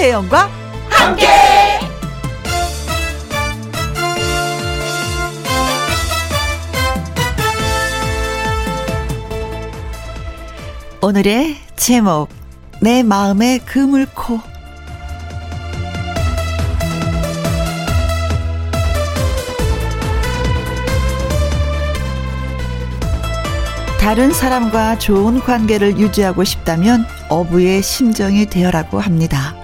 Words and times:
김혜영과 0.00 0.48
함께. 0.88 1.26
오늘의 11.02 11.56
제목 11.76 12.30
내 12.80 13.02
마음의 13.02 13.58
그물코 13.66 14.40
다른 24.00 24.32
사람과 24.32 24.98
좋은 24.98 25.40
관계를 25.40 25.98
유지하고 25.98 26.44
싶다면 26.44 27.04
어부의 27.28 27.82
심정이 27.82 28.46
되어라고 28.46 28.98
합니다. 28.98 29.59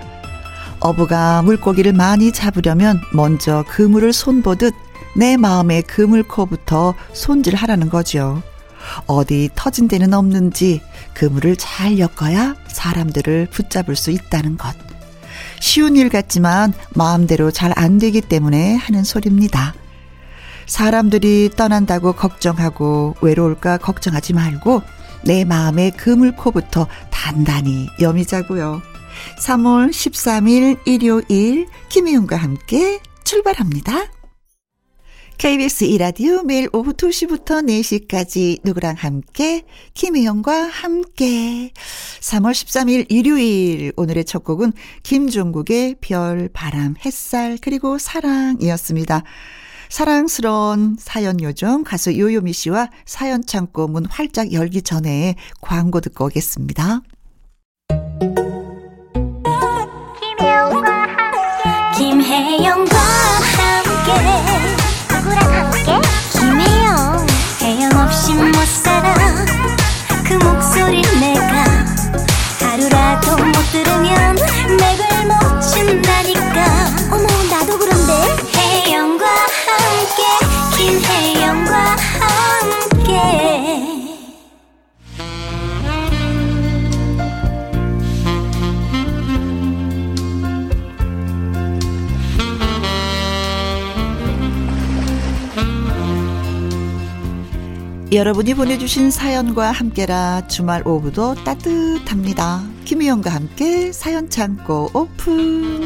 어부가 0.87 1.43
물고기를 1.43 1.93
많이 1.93 2.31
잡으려면 2.31 3.01
먼저 3.13 3.65
그물을 3.67 4.13
손보듯 4.13 4.73
내 5.17 5.37
마음의 5.37 5.83
그물코부터 5.83 6.95
손질하라는 7.13 7.89
거죠. 7.89 8.41
어디 9.07 9.51
터진 9.57 9.89
데는 9.89 10.15
없는지 10.15 10.81
그물을 11.13 11.57
잘 11.57 11.99
엮어야 11.99 12.55
사람들을 12.69 13.49
붙잡을 13.51 13.97
수 13.97 14.13
있다는 14.13 14.57
것. 14.57 14.77
쉬운 15.59 15.97
일 15.97 16.09
같지만 16.09 16.73
마음대로 16.95 17.51
잘 17.51 17.73
안 17.77 17.99
되기 17.99 18.21
때문에 18.21 18.77
하는 18.77 19.03
소리입니다. 19.03 19.75
사람들이 20.67 21.51
떠난다고 21.57 22.13
걱정하고 22.13 23.17
외로울까 23.23 23.79
걱정하지 23.79 24.35
말고 24.35 24.83
내 25.25 25.45
마음의 25.45 25.93
그물코부터 25.93 26.87
단단히 27.11 27.89
여미자고요. 28.01 28.83
3월 29.41 29.91
13일 29.91 30.79
일요일 30.87 31.67
김희용과 31.89 32.37
함께 32.37 33.01
출발합니다. 33.25 34.07
KBS 35.39 35.85
이라디오 35.85 36.43
매일 36.45 36.69
오후 36.73 36.95
2시부터 36.95 37.63
4시까지 37.67 38.61
누구랑 38.65 38.95
함께 38.97 39.65
김희영과 39.93 40.53
함께 40.69 41.73
3월 42.21 42.53
13일 42.53 43.07
일요일 43.11 43.93
오늘의 43.97 44.25
첫 44.25 44.45
곡은 44.45 44.73
김종국의 45.03 45.97
별, 46.01 46.49
바람, 46.53 46.95
햇살 47.05 47.59
그리고 47.61 47.99
사랑이었습니다. 47.99 49.25
사랑스러운 49.91 50.97
사연 50.99 51.41
요정 51.43 51.85
가수 51.85 52.19
요요미 52.19 52.53
씨와 52.53 52.91
사연 53.05 53.45
창고 53.45 53.89
문 53.89 54.07
활짝 54.07 54.53
열기 54.53 54.81
전에 54.81 55.37
광고 55.61 56.01
듣고 56.01 56.27
오겠습니다. 56.27 57.03
김혜영 62.37 62.96
여러분이 98.17 98.55
보내주신 98.55 99.11
사연과 99.11 99.73
함께라 99.73 100.47
주말 100.49 100.89
오후도 100.89 101.35
따뜻합니다. 101.45 102.63
김희영과 102.87 103.31
함께 103.31 103.93
사연 103.93 104.31
창고 104.31 104.89
오픈. 104.95 105.83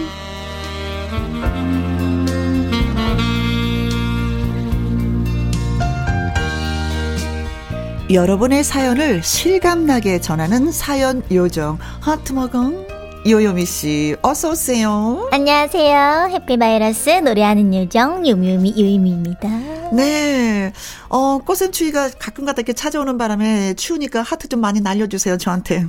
여러분의 8.13 8.63
사연을 8.63 9.25
실감나게 9.25 10.21
전하는 10.21 10.71
사연 10.71 11.25
요정 11.33 11.79
하트머건 11.99 12.87
요요미 13.27 13.67
씨 13.67 14.15
어서 14.23 14.51
오세요. 14.51 15.29
안녕하세요. 15.33 16.29
해피바이러스 16.31 17.11
노래하는 17.11 17.75
요정 17.75 18.25
요미요미 18.25 18.75
요미입니다. 18.79 19.80
네. 19.93 20.73
어, 21.09 21.39
꽃샘 21.39 21.73
추위가 21.73 22.09
가끔가다 22.11 22.61
이렇게 22.61 22.73
찾아오는 22.73 23.19
바람에 23.19 23.75
추우니까 23.75 24.23
하트 24.23 24.49
좀 24.49 24.61
많이 24.61 24.81
날려주세요, 24.81 25.37
저한테. 25.39 25.87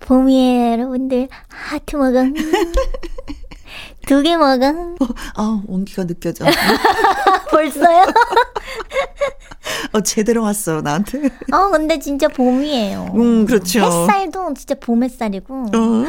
봄이에요, 0.00 0.72
여러분들. 0.72 1.28
하트 1.48 1.96
먹어. 1.96 2.24
두 4.12 4.22
개 4.22 4.36
먹어. 4.36 4.66
어, 4.68 5.06
아, 5.36 5.62
온기가 5.66 6.04
느껴져. 6.04 6.44
벌써요? 7.50 8.04
어, 9.94 10.00
제대로 10.02 10.42
왔어, 10.42 10.82
나한테. 10.82 11.30
어, 11.52 11.70
근데 11.70 11.98
진짜 11.98 12.28
봄이에요. 12.28 13.12
음, 13.14 13.46
그렇죠. 13.46 13.80
햇살도 13.80 14.52
진짜 14.54 14.74
봄 14.74 15.02
햇살이고. 15.02 15.54
어. 15.54 16.04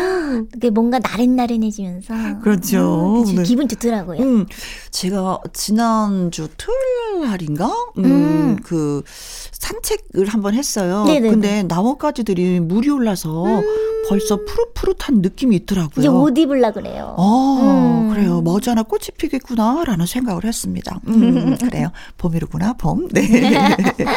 그게 0.52 0.69
뭔가 0.69 1.00
나른나른해지면서. 1.00 2.41
그렇죠. 2.41 3.24
음, 3.25 3.36
네. 3.36 3.44
기분 3.44 3.68
좋더라고요. 3.69 4.20
음, 4.22 4.46
제가 4.91 5.40
지난주 5.53 6.50
토요일 6.58 7.30
날인가? 7.30 7.68
음, 8.00 8.03
음. 8.06 8.58
그, 8.64 9.02
산책을 9.06 10.28
한번 10.28 10.56
했어요. 10.56 11.06
네네네. 11.06 11.30
근데 11.30 11.64
나뭇가지들이 11.64 12.59
물이 12.59 12.90
올라서 12.90 13.46
음. 13.46 13.62
벌써 14.09 14.38
푸릇푸릇한 14.44 15.22
느낌이 15.22 15.56
있더라고요. 15.58 16.00
이제 16.00 16.08
옷 16.09 16.38
입을라 16.38 16.72
그래요. 16.72 17.16
어, 17.18 17.93
음. 17.94 18.09
그래요. 18.09 18.42
머지않아 18.42 18.84
꽃이 18.84 19.08
피겠구나라는 19.18 20.06
생각을 20.06 20.46
했습니다. 20.46 21.00
음, 21.08 21.58
그래요. 21.62 21.92
봄이로구나, 22.18 22.74
봄. 22.74 23.08
네. 23.09 23.24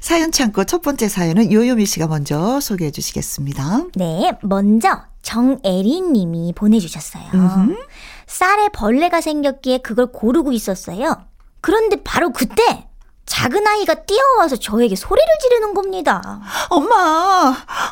사연 0.00 0.32
창고 0.32 0.64
첫 0.64 0.82
번째 0.82 1.08
사연은 1.08 1.50
요요미 1.50 1.86
씨가 1.86 2.06
먼저 2.08 2.60
소개해 2.60 2.90
주시겠습니다. 2.90 3.86
네, 3.94 4.32
먼저 4.42 5.02
정애리 5.22 6.02
님이 6.02 6.52
보내주셨어요. 6.54 7.24
음흠. 7.32 7.74
쌀에 8.26 8.68
벌레가 8.68 9.20
생겼기에 9.22 9.78
그걸 9.78 10.12
고르고 10.12 10.52
있었어요. 10.52 11.16
그런데 11.62 12.02
바로 12.04 12.30
그때 12.32 12.86
작은 13.26 13.66
아이가 13.66 13.94
뛰어와서 13.94 14.56
저에게 14.56 14.96
소리를 14.96 15.26
지르는 15.40 15.74
겁니다. 15.74 16.40
엄마, 16.68 16.94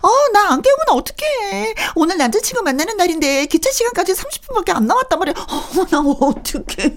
어, 0.03 0.09
나 0.33 0.43
안 0.53 0.61
깨우면 0.61 0.81
어떡해. 0.91 1.75
오늘 1.95 2.19
남자친구 2.19 2.63
만나는 2.63 2.97
날인데 2.99 3.47
기차 3.47 3.71
시간까지 3.71 4.13
30분밖에 4.13 4.75
안 4.77 4.87
남았단 4.87 5.19
말이야. 5.19 5.35
어머, 5.49 5.87
나 5.91 6.01
어떡해. 6.01 6.97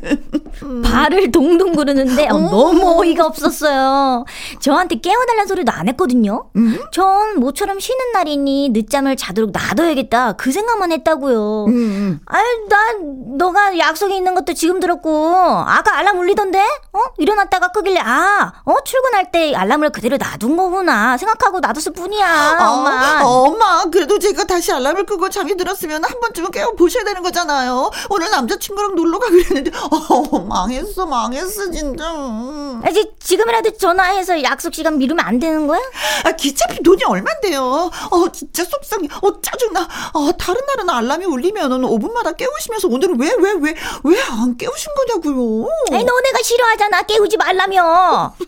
음. 0.64 0.82
발을 0.82 1.32
동동 1.32 1.74
구르는데 1.74 2.28
어, 2.28 2.38
너무 2.40 3.00
어이가 3.02 3.26
없었어요. 3.26 4.26
저한테 4.60 4.96
깨워달라는 5.00 5.48
소리도 5.48 5.72
안 5.72 5.88
했거든요. 5.90 6.50
음? 6.58 6.80
전 6.92 7.40
모처럼 7.40 7.80
쉬는 7.80 8.12
날이니 8.14 8.70
늦잠을 8.70 9.16
자도록 9.16 9.52
놔둬야겠다. 9.52 10.34
그 10.34 10.52
생각만 10.52 10.92
했다고요. 10.92 11.66
음. 11.68 12.20
아유, 12.26 12.44
난 12.68 13.38
너가 13.38 13.78
약속이 13.78 14.16
있는 14.16 14.34
것도 14.36 14.54
지금 14.54 14.80
들었고 14.82 15.34
아까 15.36 15.98
알람 15.98 16.18
울리던데? 16.20 16.60
어? 16.60 17.00
일어났다가 17.18 17.70
끄길래 17.70 18.00
아 18.02 18.25
어, 18.66 18.76
출근할 18.84 19.32
때 19.32 19.54
알람을 19.56 19.92
그대로 19.92 20.18
놔둔 20.18 20.56
거구나 20.58 21.18
생각하고 21.18 21.60
놔뒀을 21.60 21.94
뿐이야, 21.94 22.28
아, 22.60 22.70
엄마. 22.72 23.22
어, 23.24 23.28
엄마, 23.48 23.84
그래도 23.86 24.20
제가 24.20 24.44
다시 24.46 24.72
알람을 24.72 25.06
끄고 25.06 25.30
잠이 25.30 25.56
들었으면 25.58 26.04
한 26.04 26.20
번쯤은 26.20 26.52
깨워 26.52 26.72
보셔야 26.74 27.04
되는 27.04 27.22
거잖아요. 27.22 27.90
오늘 28.10 28.30
남자친구랑 28.32 28.96
놀러 28.96 29.20
가기로 29.20 29.40
했는데, 29.44 29.72
어, 29.92 30.40
망했어, 30.40 31.06
망했어, 31.06 31.72
진짜. 31.72 32.06
아, 32.06 32.90
이 32.90 33.12
지금이라도 33.20 33.78
전화해서 33.78 34.42
약속 34.44 34.74
시간 34.74 34.98
미루면 34.98 35.26
안 35.26 35.40
되는 35.40 35.68
거야? 35.68 35.80
아, 36.24 36.32
기차비 36.32 36.82
돈이 36.84 37.04
얼만데요? 37.04 37.64
어, 37.64 38.32
진짜 38.32 38.64
속상해. 38.66 39.08
어, 39.22 39.42
짜증나. 39.42 39.88
어, 40.14 40.32
다른 40.38 40.62
날은 40.76 40.90
알람이 40.90 41.26
울리면은 41.26 41.82
5분마다 41.82 42.36
깨우시면서 42.36 42.88
오늘은 42.90 43.20
왜, 43.20 43.34
왜, 43.40 43.54
왜, 43.60 43.76
왜 44.04 44.26
안 44.26 44.58
깨우신 44.58 44.88
거냐고요? 44.96 45.68
아니, 45.92 46.04
너네가 46.04 46.40
싫어하잖아. 46.44 47.04
깨우지 47.04 47.38
말라며. 47.38 47.84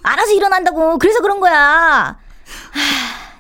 알아서 0.04 0.32
일어난다고. 0.32 0.98
그래서 0.98 1.22
그런 1.22 1.40
거야. 1.40 1.54
하, 1.54 2.18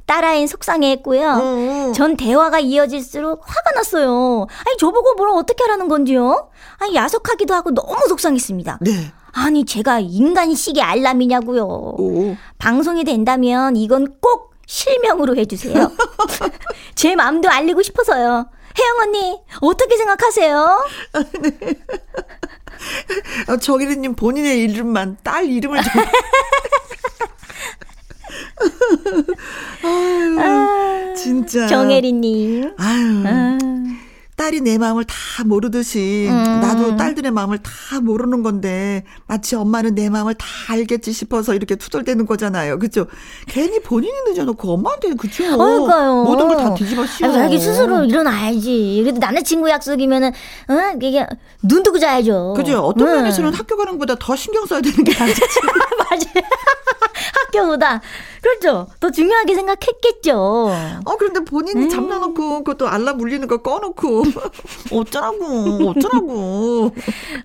딸아이는 0.05 0.47
속상해했고요. 0.47 1.33
음. 1.33 1.93
전 1.93 2.15
대화가 2.15 2.59
이어질수록 2.59 3.41
화가 3.45 3.71
났어요. 3.75 4.47
아니 4.65 4.77
저보고 4.77 5.15
뭘 5.15 5.29
어떻게 5.29 5.63
하라는 5.65 5.87
건지요? 5.89 6.49
아니 6.79 6.95
야속하기도 6.95 7.53
하고 7.53 7.71
너무 7.71 8.07
속상했습니다. 8.07 8.79
네. 8.81 9.11
아니 9.33 9.65
제가 9.65 9.99
인간식의 9.99 10.81
알람이냐고요. 10.81 11.63
오. 11.63 12.35
방송이 12.57 13.03
된다면 13.03 13.75
이건 13.75 14.15
꼭 14.21 14.55
실명으로 14.65 15.35
해주세요. 15.35 15.91
제 16.95 17.15
마음도 17.15 17.49
알리고 17.49 17.81
싶어서요. 17.83 18.47
혜영 18.79 18.99
언니, 19.01 19.39
어떻게 19.61 19.97
생각하세요? 19.97 20.87
네. 21.41 21.51
어, 23.49 23.57
정혜리님 23.57 24.15
본인의 24.15 24.59
이름만 24.63 25.17
딸 25.23 25.45
이름을 25.45 25.81
좀. 25.83 25.91
아유, 29.83 30.39
아, 30.39 31.13
진짜. 31.15 31.67
정혜리님. 31.67 32.75
아유. 32.77 33.23
아. 33.25 33.57
딸이 34.37 34.61
내 34.61 34.77
마음을 34.77 35.03
다 35.03 35.15
모르듯이 35.45 36.27
음. 36.29 36.61
나도 36.61 36.95
딸들의 36.95 37.31
마음을 37.31 37.57
다 37.57 37.99
모르는 38.01 38.43
건데 38.43 39.03
마치 39.25 39.55
엄마는 39.55 39.95
내 39.95 40.11
마음을 40.11 40.35
다 40.35 40.45
알겠지 40.69 41.11
싶어서 41.11 41.55
이렇게 41.55 41.75
투덜대는 41.75 42.27
거잖아요. 42.27 42.77
그죠? 42.77 43.07
괜히 43.47 43.79
본인이 43.81 44.13
늦어놓고 44.27 44.73
엄마한테는 44.73 45.17
그죠? 45.17 45.43
그러니까요. 45.57 46.23
모든 46.23 46.47
걸 46.47 46.57
다 46.57 46.73
뒤집어 46.75 47.05
씌워. 47.07 47.31
자기 47.31 47.59
스스로 47.59 48.03
일어나야지. 48.05 49.01
그래도 49.03 49.19
남자친구 49.19 49.69
약속이면은 49.69 50.29
어? 50.29 50.97
이게 51.01 51.25
눈 51.63 51.81
뜨고 51.81 51.97
자야죠. 51.97 52.53
그죠? 52.55 52.79
어떤 52.81 53.07
음. 53.07 53.13
면에서는 53.17 53.53
학교 53.53 53.75
가는 53.75 53.93
것보다 53.93 54.15
더 54.19 54.35
신경 54.35 54.65
써야 54.67 54.81
되는 54.81 55.03
게 55.03 55.13
남자친구. 55.17 55.67
맞아요. 56.09 56.47
학교보다 57.47 58.01
그렇죠. 58.41 58.87
더 58.99 59.11
중요하게 59.11 59.55
생각했겠죠. 59.55 60.35
어 61.05 61.15
그런데 61.17 61.39
본인이 61.41 61.85
음. 61.85 61.89
잠나놓고 61.89 62.63
그것도 62.63 62.87
알람 62.87 63.19
울리는 63.19 63.47
거 63.47 63.57
꺼놓고 63.57 64.23
어쩌라고 64.93 65.89
어쩌라고. 65.89 66.91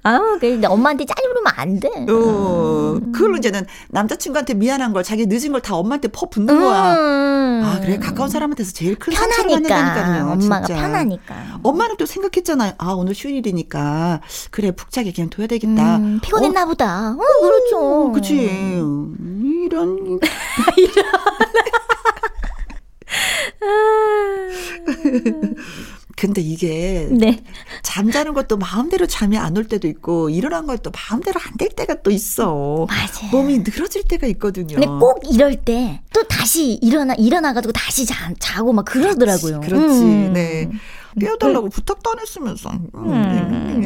아우 0.02 0.38
근데 0.38 0.66
엄마한테 0.66 1.04
짜증 1.06 1.28
부르면 1.28 1.52
안 1.56 1.80
돼. 1.80 1.88
어 2.08 2.98
음. 3.02 3.12
그걸로 3.12 3.36
이제는 3.38 3.66
남자친구한테 3.90 4.54
미안한 4.54 4.92
걸 4.92 5.02
자기 5.02 5.26
늦은 5.26 5.50
걸 5.52 5.62
다 5.62 5.76
엄마한테 5.76 6.08
퍼 6.08 6.28
붓는 6.28 6.58
거야. 6.58 6.96
음. 6.96 7.62
아 7.64 7.78
그래 7.80 7.96
가까운 7.98 8.28
사람한테서 8.28 8.72
제일 8.72 8.96
큰 8.98 9.12
상처를 9.12 9.50
받는다니까요. 9.52 10.32
엄마가 10.32 10.66
진짜. 10.66 10.80
편하니까. 10.82 11.58
엄마는 11.62 11.96
또 11.98 12.04
생각했잖아요. 12.06 12.72
아 12.78 12.92
오늘 12.92 13.14
휴일이니까 13.16 14.20
그래 14.50 14.72
푹 14.72 14.90
자게 14.90 15.12
그냥 15.12 15.30
둬야 15.30 15.46
되겠다. 15.46 15.96
음, 15.98 16.18
피곤했나 16.20 16.64
어? 16.64 16.66
보다. 16.66 17.10
어, 17.12 17.40
그렇죠. 17.42 18.12
그치. 18.12 18.34
이런. 18.34 19.91
근데 26.16 26.40
이게 26.40 27.08
네. 27.10 27.42
잠자는 27.82 28.34
것도 28.34 28.56
마음대로 28.56 29.06
잠이 29.06 29.36
안 29.38 29.56
올 29.56 29.64
때도 29.66 29.88
있고 29.88 30.30
일어난 30.30 30.66
것도 30.66 30.90
마음대로 30.90 31.40
안 31.44 31.52
될 31.58 31.68
때가 31.70 32.02
또 32.02 32.10
있어. 32.10 32.86
맞아. 32.88 33.26
몸이 33.30 33.58
늘어질 33.60 34.04
때가 34.04 34.26
있거든요. 34.28 34.74
근데 34.76 34.86
꼭 34.86 35.20
이럴 35.30 35.56
때 35.56 36.00
또 36.12 36.22
다시 36.24 36.74
일어나 36.74 37.14
일어나가지고 37.14 37.72
다시 37.72 38.06
자, 38.06 38.32
자고 38.38 38.72
막 38.72 38.84
그러더라고요. 38.84 39.60
그렇지. 39.60 39.84
그렇지. 39.84 40.02
음. 40.02 40.32
네. 40.32 40.70
깨워달라고 41.20 41.66
음. 41.66 41.70
부탁도 41.70 42.10
안 42.12 42.20
했으면서. 42.20 42.70
음. 42.94 43.82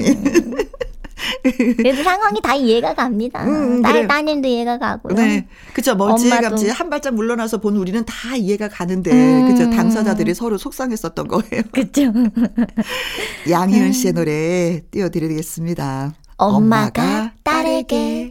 그래도 1.42 2.02
상황이 2.02 2.40
다 2.42 2.54
이해가 2.54 2.94
갑니다. 2.94 3.44
음, 3.44 3.82
딸, 3.82 3.92
그래. 3.92 4.06
따님도 4.06 4.48
이해가 4.48 4.78
가고요. 4.78 5.14
네. 5.14 5.46
그쵸. 5.72 5.94
멀찌감치 5.94 6.68
한 6.68 6.90
발짝 6.90 7.14
물러나서 7.14 7.58
본 7.58 7.76
우리는 7.76 8.04
다 8.04 8.36
이해가 8.36 8.68
가는데, 8.68 9.12
음. 9.12 9.48
그죠. 9.48 9.70
당사자들이 9.70 10.34
서로 10.34 10.58
속상했었던 10.58 11.28
거예요. 11.28 11.62
그죠. 11.72 12.12
양희은 13.48 13.92
씨의 13.92 14.12
노래 14.12 14.82
띄워드리겠습니다. 14.90 16.14
엄마가, 16.36 17.02
엄마가 17.02 17.32
딸에게. 17.42 18.30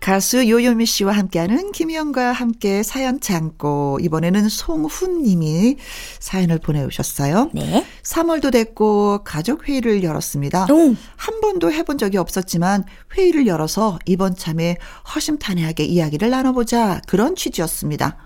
가수 0.00 0.48
요요미 0.48 0.86
씨와 0.86 1.12
함께하는 1.12 1.72
김희영과 1.72 2.32
함께 2.32 2.82
사연 2.82 3.20
창고. 3.20 3.98
이번에는 4.00 4.48
송훈 4.48 5.22
님이 5.22 5.76
사연을 6.20 6.58
보내오셨어요. 6.58 7.50
네. 7.52 7.84
3월도 8.02 8.52
됐고 8.52 9.20
가족 9.24 9.68
회의를 9.68 10.02
열었습니다. 10.02 10.66
오. 10.70 10.94
한 11.16 11.40
번도 11.40 11.72
해본 11.72 11.98
적이 11.98 12.18
없었지만 12.18 12.84
회의를 13.16 13.46
열어서 13.46 13.98
이번 14.06 14.36
참에 14.36 14.76
허심탄회하게 15.14 15.84
이야기를 15.84 16.30
나눠보자. 16.30 17.00
그런 17.06 17.34
취지였습니다. 17.34 18.16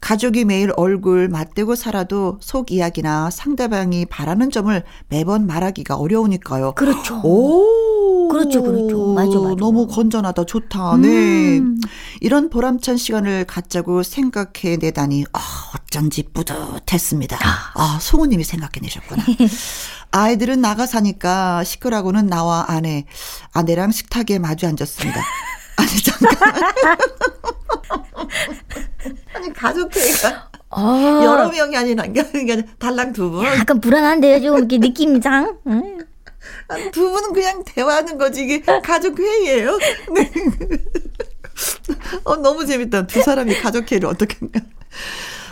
가족이 0.00 0.44
매일 0.44 0.72
얼굴 0.76 1.28
맞대고 1.28 1.74
살아도 1.74 2.38
속 2.40 2.70
이야기나 2.70 3.30
상대방이 3.30 4.06
바라는 4.06 4.50
점을 4.50 4.82
매번 5.08 5.46
말하기가 5.46 5.96
어려우니까요. 5.96 6.74
그렇죠. 6.74 7.20
오. 7.24 7.83
그렇죠, 8.38 8.62
그렇죠. 8.62 9.12
맞아, 9.14 9.38
맞아. 9.38 9.54
너무 9.56 9.86
건전하다, 9.86 10.44
좋다. 10.44 10.96
네. 10.98 11.58
음. 11.58 11.80
이런 12.20 12.50
보람찬 12.50 12.96
시간을 12.96 13.44
갖자고 13.44 14.02
생각해 14.02 14.76
내다니, 14.80 15.24
아, 15.32 15.40
어쩐지 15.74 16.24
뿌듯했습니다. 16.32 17.36
아, 17.36 17.72
아 17.74 17.98
송우님이 18.00 18.44
생각해 18.44 18.72
내셨구나. 18.82 19.24
아이들은 20.10 20.60
나가 20.60 20.86
사니까 20.86 21.64
시끄라고는 21.64 22.26
나와 22.26 22.64
아내, 22.68 23.04
아내랑 23.52 23.90
식탁에 23.92 24.38
마주 24.38 24.66
앉았습니다. 24.66 25.20
아니 25.76 25.90
잠깐. 26.02 26.54
아니 29.34 29.52
가족회의가 29.52 30.50
아. 30.70 31.20
여러 31.22 31.48
명이 31.50 31.76
아닌 31.76 31.98
한게 31.98 32.22
달랑 32.78 33.12
두 33.12 33.30
분. 33.30 33.44
약간 33.44 33.80
불안한데요, 33.80 34.40
좀 34.40 34.58
이렇게 34.58 34.78
느낌상. 34.78 35.58
두 36.92 37.10
분은 37.10 37.32
그냥 37.32 37.62
대화하는 37.64 38.18
거지 38.18 38.42
이게 38.44 38.60
가족 38.60 39.18
회의예요. 39.18 39.78
네. 40.14 40.30
어 42.24 42.36
너무 42.36 42.66
재밌다. 42.66 43.06
두 43.06 43.22
사람이 43.22 43.60
가족 43.60 43.90
회의를 43.90 44.08
어떻게 44.08 44.36
한가. 44.40 44.60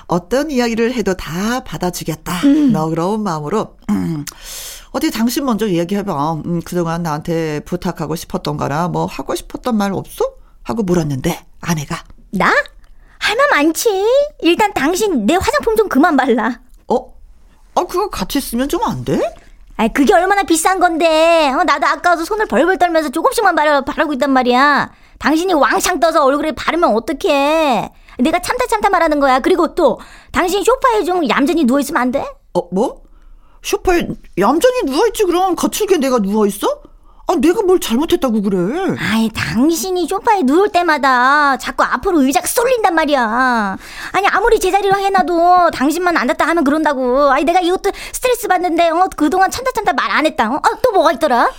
어떤 0.07 0.51
이야기를 0.51 0.93
해도 0.95 1.15
다 1.15 1.61
받아주겠다. 1.65 2.41
음. 2.45 2.73
너그러운 2.73 3.23
마음으로. 3.23 3.77
음. 3.91 4.25
어디 4.91 5.11
당신 5.11 5.45
먼저 5.45 5.69
얘기해봐. 5.69 6.35
음, 6.45 6.61
그동안 6.63 7.03
나한테 7.03 7.61
부탁하고 7.61 8.15
싶었던 8.17 8.57
거나 8.59 8.89
뭐 8.89 9.07
하고 9.07 9.35
싶었던 9.35 9.75
말 9.77 9.93
없어? 9.93 10.35
하고 10.63 10.83
물었는데 10.83 11.47
아내가 11.61 12.05
나? 12.31 12.53
할 13.19 13.37
말 13.39 13.49
많지. 13.51 13.89
일단 14.41 14.75
당신 14.75 15.25
내 15.27 15.35
화장품 15.35 15.77
좀 15.77 15.89
그만 15.89 16.17
발라. 16.17 16.61
어? 16.89 17.15
아 17.75 17.85
그거 17.85 18.11
같이 18.11 18.41
쓰면 18.41 18.69
좀 18.69 18.83
안 18.83 19.05
돼? 19.05 19.19
아 19.77 19.89
그게 19.89 20.15
얼마나 20.15 20.43
비싼 20.43 20.81
건데. 20.81 21.51
어, 21.53 21.65
나도 21.65 21.87
아까도 21.87 22.25
손을 22.25 22.47
벌벌 22.47 22.79
떨면서 22.79 23.09
조금씩만 23.11 23.55
바르, 23.55 23.83
바르고 23.85 24.13
있단 24.15 24.31
말이야. 24.31 24.93
당신이 25.19 25.55
왕창 25.55 26.01
떠서 26.01 26.25
얼굴에 26.25 26.53
바르면 26.53 26.95
어떡해. 26.95 27.91
내가 28.19 28.39
참다 28.41 28.67
참다 28.67 28.91
말하는 28.91 29.21
거야. 29.21 29.41
그리고 29.41 29.75
또 29.75 29.99
당신 30.31 30.63
쇼파에 30.63 31.05
좀 31.05 31.29
얌전히 31.29 31.65
누워있으면 31.65 32.01
안 32.01 32.11
돼? 32.11 32.25
어 32.55 32.69
뭐? 32.73 33.03
쇼파에 33.63 34.09
얌전히 34.39 34.83
누워있지 34.85 35.25
그럼 35.25 35.55
거칠게 35.55 35.99
내가 35.99 36.19
누워있어? 36.19 36.82
아, 37.33 37.37
내가 37.41 37.63
뭘 37.63 37.81
잘못했다고 37.81 38.43
그래? 38.43 38.97
아이, 38.99 39.31
당신이 39.31 40.07
소파에 40.07 40.43
누울 40.43 40.71
때마다 40.71 41.57
자꾸 41.57 41.83
앞으로 41.85 42.21
의자가 42.23 42.47
쏠린단 42.47 42.95
말이야. 42.95 43.77
아니, 44.13 44.27
아무리 44.29 44.61
제자리로 44.61 44.97
해놔도 44.99 45.71
당신만 45.73 46.17
앉았다 46.17 46.47
하면 46.47 46.65
그런다고. 46.65 47.31
아니, 47.33 47.45
내가 47.45 47.61
이것도 47.61 47.91
스트레스 48.13 48.49
받는데, 48.49 48.91
어, 48.91 49.09
그동안 49.17 49.51
참다 49.51 49.71
참다 49.75 49.93
말 49.95 50.13
안 50.13 50.27
했다. 50.27 50.51
어, 50.51 50.57
아, 50.57 50.69
또 50.83 50.93
뭐가 50.93 51.13
있더라? 51.13 51.51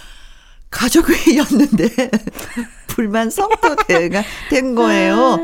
가족회의였는데, 0.69 1.89
불만 2.87 3.29
성토대가 3.31 4.23
된 4.51 4.75
거예요. 4.75 5.39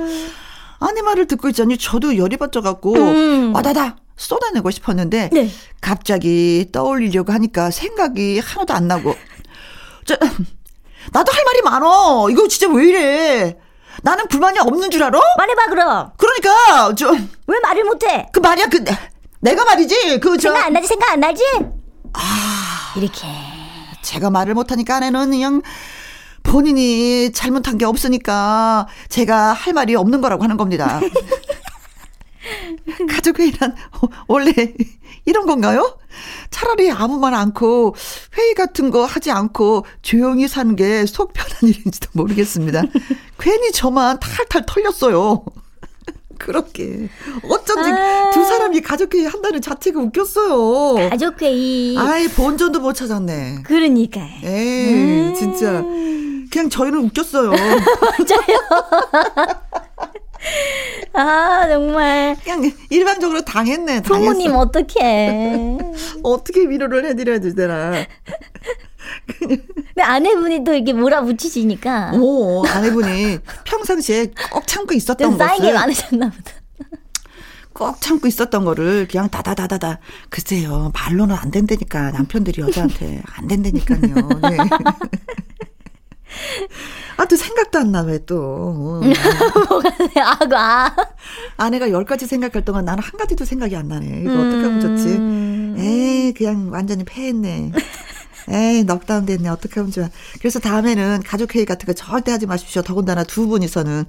아내 0.79 1.01
말을 1.01 1.25
듣고 1.27 1.49
있자니 1.49 1.77
저도 1.79 2.17
열이 2.17 2.37
받쳐갖고, 2.37 2.93
음. 2.93 3.55
와다다! 3.55 3.95
쏟아내고 4.15 4.69
싶었는데, 4.69 5.29
네. 5.33 5.49
갑자기 5.81 6.67
떠올리려고 6.71 7.31
하니까 7.33 7.71
생각이 7.71 8.39
하나도 8.39 8.73
안 8.75 8.87
나고, 8.87 9.15
저, 10.09 10.17
나도 11.13 11.31
할 11.31 11.43
말이 11.45 11.61
많어. 11.63 12.29
이거 12.31 12.47
진짜 12.47 12.67
왜 12.73 12.87
이래. 12.87 13.57
나는 14.01 14.27
불만이 14.27 14.57
없는 14.59 14.89
줄 14.89 15.03
알아? 15.03 15.19
말해봐, 15.37 15.67
그럼. 15.67 16.11
그러니까, 16.17 16.95
좀. 16.95 17.29
왜 17.45 17.59
말을 17.59 17.83
못해? 17.83 18.27
그 18.33 18.39
말이야, 18.39 18.65
그, 18.67 18.83
내가 19.41 19.65
말이지, 19.65 20.19
그, 20.19 20.37
저. 20.37 20.49
생각 20.49 20.65
안 20.65 20.73
나지, 20.73 20.87
생각 20.87 21.11
안 21.11 21.19
나지? 21.19 21.43
아. 22.13 22.93
이렇게. 22.97 23.27
제가 24.01 24.31
말을 24.31 24.55
못하니까 24.55 24.95
아내는 24.95 25.29
그냥 25.29 25.61
본인이 26.41 27.31
잘못한 27.31 27.77
게 27.77 27.85
없으니까 27.85 28.87
제가 29.09 29.53
할 29.53 29.73
말이 29.73 29.93
없는 29.93 30.21
거라고 30.21 30.43
하는 30.43 30.57
겁니다. 30.57 30.99
가족회의란 33.11 33.75
원래 34.27 34.51
이런 35.29 35.45
건가요? 35.45 35.97
차라리 36.49 36.89
아무 36.91 37.19
말 37.19 37.33
않고 37.35 37.95
회의 38.37 38.53
같은 38.55 38.89
거 38.89 39.05
하지 39.05 39.29
않고 39.31 39.85
조용히 40.01 40.47
사는 40.47 40.75
게 40.75 41.05
속 41.05 41.33
편한 41.33 41.53
일인지도 41.63 42.09
모르겠습니다. 42.13 42.83
괜히 43.39 43.71
저만 43.71 44.19
탈탈 44.19 44.65
털렸어요. 44.65 45.45
그렇게 46.39 47.09
어쩐지 47.43 47.89
아~ 47.91 48.31
두 48.33 48.43
사람이 48.45 48.79
가족회의 48.81 49.27
한다는 49.27 49.61
자체가 49.61 49.99
웃겼어요. 49.99 51.09
가족회의. 51.09 51.97
아이 51.97 52.27
본전도 52.29 52.79
못 52.79 52.93
찾았네. 52.93 53.59
그러니까. 53.63 54.21
에이 54.43 54.93
음~ 54.93 55.33
진짜 55.37 55.83
그냥 56.51 56.69
저희는 56.69 56.99
웃겼어요. 57.05 57.51
맞아요. 57.51 59.59
아, 61.13 61.67
정말. 61.67 62.35
그냥 62.43 62.71
일방적으로 62.89 63.41
당했네. 63.41 64.01
부모님 64.03 64.55
어떡해. 64.55 65.77
어떻게 66.23 66.61
위로를 66.61 67.05
해드려야 67.05 67.39
되나. 67.39 68.05
근데 69.39 70.01
아내분이 70.01 70.63
또 70.63 70.73
이렇게 70.73 70.93
몰아붙이시니까. 70.93 72.11
오, 72.13 72.65
아내분이 72.65 73.39
평상시에 73.65 74.31
꼭 74.51 74.65
참고 74.67 74.93
있었던 74.93 75.37
것을. 75.37 75.47
쌓인 75.47 75.61
게 75.61 75.73
많으셨나 75.73 76.29
보다. 76.29 76.51
꼭 77.73 78.01
참고 78.01 78.27
있었던 78.27 78.65
거를 78.65 79.07
그냥 79.09 79.29
다다다다다. 79.29 79.99
글쎄요, 80.29 80.91
말로는 80.93 81.35
안 81.35 81.49
된다니까. 81.51 82.11
남편들이 82.11 82.61
여자한테 82.61 83.21
안 83.35 83.47
된다니까요. 83.47 83.99
네. 83.99 84.57
아, 87.17 87.25
또 87.25 87.35
생각도 87.35 87.79
안 87.79 87.91
나, 87.91 88.01
왜 88.01 88.19
또. 88.25 89.01
뭐가, 89.69 89.89
아, 90.21 90.37
아. 90.55 90.95
아내가 91.57 91.91
열 91.91 92.05
가지 92.05 92.25
생각할 92.27 92.63
동안 92.63 92.85
나는 92.85 93.03
한 93.03 93.11
가지도 93.17 93.45
생각이 93.45 93.75
안 93.75 93.87
나네. 93.87 94.21
이거 94.21 94.33
어떻게 94.33 94.63
하면 94.63 94.79
좋지? 94.79 95.07
음. 95.07 95.75
에이, 95.77 96.33
그냥 96.33 96.69
완전히 96.71 97.03
패했네. 97.03 97.71
에이, 98.51 98.83
넉다운 98.83 99.25
됐네. 99.25 99.47
어떻게 99.49 99.79
하면 99.79 99.91
좋아. 99.91 100.09
그래서 100.39 100.59
다음에는 100.59 101.21
가족회의 101.23 101.65
같은 101.65 101.85
거 101.85 101.93
절대 101.93 102.31
하지 102.31 102.45
마십시오. 102.47 102.81
더군다나 102.81 103.23
두 103.23 103.47
분이서는. 103.47 104.05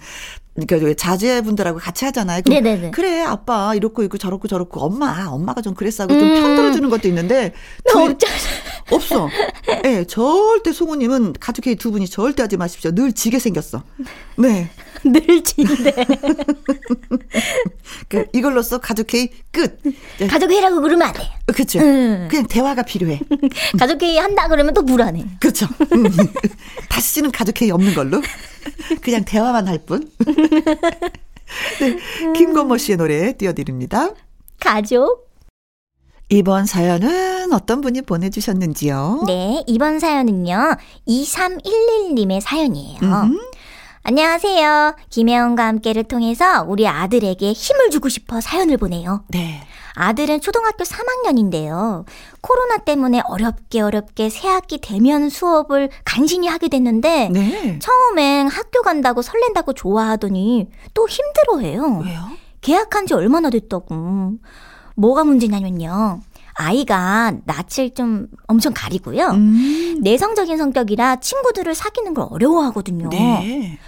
그러니까 0.55 0.95
자제분들하고 0.95 1.79
같이 1.79 2.05
하잖아요. 2.07 2.43
네네네. 2.47 2.91
그래, 2.91 3.23
아빠, 3.23 3.75
이렇고, 3.75 4.03
이렇고, 4.03 4.19
저렇고, 4.19 4.49
저렇고, 4.49 4.81
엄마, 4.81 5.27
엄마가 5.29 5.63
좀 5.63 5.75
그랬어 5.75 6.05
하고 6.05 6.19
좀 6.19 6.29
음. 6.29 6.41
편들어주는 6.41 6.91
것도 6.91 7.09
있는데. 7.09 7.53
둘, 7.89 8.17
없어. 8.91 9.29
예, 9.69 9.81
네, 9.83 10.05
절대 10.05 10.73
송우님은 10.73 11.35
가족회의 11.39 11.77
두 11.77 11.93
분이 11.93 12.09
절대 12.09 12.43
하지 12.43 12.57
마십시오. 12.57 12.91
늘 12.91 13.13
지게 13.13 13.39
생겼어. 13.39 13.85
네. 14.37 14.71
늘 15.05 15.43
진대. 15.45 15.95
그, 18.09 18.27
이걸로써 18.33 18.79
가족회의 18.79 19.31
끝. 19.51 19.81
가족회의라고 20.29 20.81
그러면 20.81 21.09
안 21.09 21.15
돼. 21.15 21.21
그렇죠. 21.47 21.81
음. 21.81 22.29
그냥 22.31 22.47
대화가 22.47 22.83
필요해. 22.83 23.21
가족회의 23.79 24.19
한다 24.19 24.49
그러면 24.49 24.75
또 24.75 24.85
불안해. 24.85 25.25
그렇죠. 25.41 25.67
음. 25.93 26.05
다시는 26.89 27.31
가족회의 27.31 27.71
없는 27.71 27.95
걸로. 27.95 28.23
그냥 29.03 29.25
대화만 29.25 29.69
할 29.69 29.79
뿐. 29.79 30.09
네, 31.81 31.97
김건모 32.35 32.77
씨의 32.77 32.99
노래 32.99 33.33
띄워드립니다. 33.33 34.11
가족. 34.61 35.31
이번 36.29 36.65
사연은 36.65 37.53
어떤 37.53 37.81
분이 37.81 38.03
보내주셨는지요? 38.03 39.25
네, 39.27 39.65
이번 39.67 39.99
사연은요, 39.99 40.77
2311님의 41.09 42.41
사연이에요. 42.41 43.01
음. 43.03 43.41
안녕하세요. 44.03 44.97
김혜원과 45.11 45.67
함께를 45.67 46.05
통해서 46.05 46.65
우리 46.67 46.89
아들에게 46.89 47.53
힘을 47.53 47.91
주고 47.91 48.09
싶어 48.09 48.41
사연을 48.41 48.77
보내요. 48.79 49.25
네. 49.29 49.61
아들은 49.95 50.41
초등학교 50.41 50.85
3학년인데요. 50.85 52.07
코로나 52.41 52.79
때문에 52.79 53.21
어렵게 53.25 53.83
어렵게 53.83 54.31
새학기 54.31 54.79
대면 54.81 55.29
수업을 55.29 55.91
간신히 56.05 56.49
하게 56.49 56.69
됐는데 56.69 57.29
네. 57.29 57.79
처음엔 57.79 58.49
학교 58.49 58.81
간다고 58.83 59.21
설렌다고 59.21 59.75
좋아하더니 59.75 60.71
또 60.95 61.07
힘들어해요. 61.07 62.03
왜요? 62.05 62.21
계약한 62.63 63.07
지 63.07 63.15
얼마나 63.15 63.51
됐다고. 63.51 64.33
뭐가 64.97 65.25
문제냐면요. 65.25 66.21
아이가 66.55 67.33
낯을 67.45 67.95
좀 67.95 68.27
엄청 68.47 68.73
가리고요. 68.75 69.29
음. 69.29 69.99
내성적인 70.03 70.57
성격이라 70.59 71.17
친구들을 71.21 71.75
사귀는 71.75 72.15
걸 72.15 72.27
어려워하거든요. 72.31 73.09
네. 73.11 73.79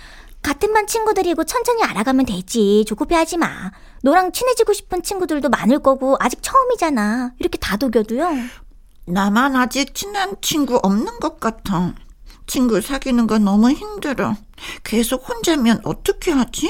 같은 0.43 0.73
반 0.73 0.87
친구들이고 0.87 1.45
천천히 1.45 1.83
알아가면 1.85 2.27
되지. 2.27 2.85
조급해 2.87 3.15
하지 3.15 3.37
마. 3.37 3.71
너랑 4.03 4.33
친해지고 4.33 4.73
싶은 4.73 5.03
친구들도 5.03 5.49
많을 5.49 5.79
거고 5.79 6.17
아직 6.19 6.41
처음이잖아. 6.43 7.33
이렇게 7.39 7.59
다독여도요. 7.59 8.29
나만 9.07 9.55
아직 9.57 9.95
친한 9.95 10.35
친구 10.41 10.79
없는 10.83 11.21
것 11.21 11.39
같아. 11.39 11.95
친구 12.47 12.81
사귀는 12.81 13.29
거 13.29 13.39
너무 13.39 13.71
힘들어. 13.71 14.37
계속 14.83 15.29
혼자면 15.29 15.81
어떻게 15.85 16.33
하지? 16.33 16.69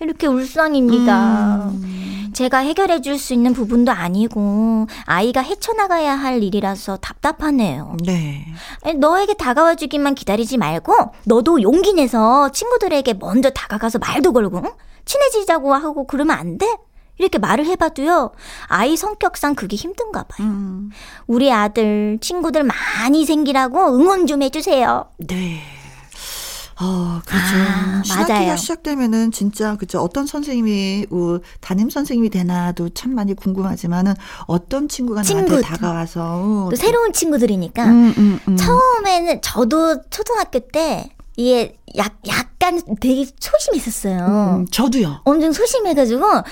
이렇게 0.00 0.28
울상입니다. 0.28 1.70
음. 1.70 2.17
제가 2.38 2.58
해결해 2.58 3.00
줄 3.00 3.18
수 3.18 3.34
있는 3.34 3.52
부분도 3.52 3.90
아니고 3.90 4.86
아이가 5.06 5.40
헤쳐나가야 5.40 6.14
할 6.14 6.40
일이라서 6.40 6.98
답답하네요. 6.98 7.96
네. 8.04 8.46
너에게 8.94 9.34
다가와 9.34 9.74
주기만 9.74 10.14
기다리지 10.14 10.56
말고 10.56 10.94
너도 11.24 11.60
용기 11.62 11.94
내서 11.94 12.48
친구들에게 12.50 13.14
먼저 13.14 13.50
다가가서 13.50 13.98
말도 13.98 14.32
걸고 14.32 14.62
친해지자고 15.04 15.74
하고 15.74 16.06
그러면 16.06 16.38
안 16.38 16.58
돼? 16.58 16.76
이렇게 17.18 17.38
말을 17.38 17.66
해봐도요, 17.66 18.30
아이 18.68 18.96
성격상 18.96 19.56
그게 19.56 19.74
힘든가 19.74 20.22
봐요. 20.22 20.46
음. 20.46 20.90
우리 21.26 21.50
아들, 21.52 22.18
친구들 22.20 22.62
많이 22.62 23.26
생기라고 23.26 23.96
응원 23.96 24.28
좀 24.28 24.42
해주세요. 24.42 25.06
네. 25.26 25.60
어, 26.80 27.20
그렇죠. 27.24 27.44
아, 27.56 28.02
신학기가 28.04 28.38
맞아요. 28.40 28.56
시작되면은 28.56 29.32
진짜 29.32 29.76
그죠. 29.76 30.00
어떤 30.00 30.26
선생님이 30.26 31.06
어, 31.10 31.38
담임 31.60 31.90
선생님이 31.90 32.30
되나도 32.30 32.90
참 32.90 33.14
많이 33.14 33.34
궁금하지만은 33.34 34.14
어떤 34.46 34.88
친구가 34.88 35.22
친구, 35.22 35.42
나한테 35.50 35.68
다가와서 35.68 36.68
또 36.70 36.76
새로운 36.76 37.12
친구들이니까 37.12 37.84
음, 37.86 38.14
음, 38.16 38.40
음. 38.48 38.56
처음에는 38.56 39.40
저도 39.42 40.02
초등학교 40.10 40.60
때 40.60 41.10
이게 41.36 41.76
약, 41.96 42.18
약간 42.28 42.80
되게 43.00 43.24
소심했었어요. 43.38 44.26
음, 44.60 44.66
저도요. 44.72 45.20
엄청 45.24 45.52
소심해가지고, 45.52 46.24
아, 46.26 46.44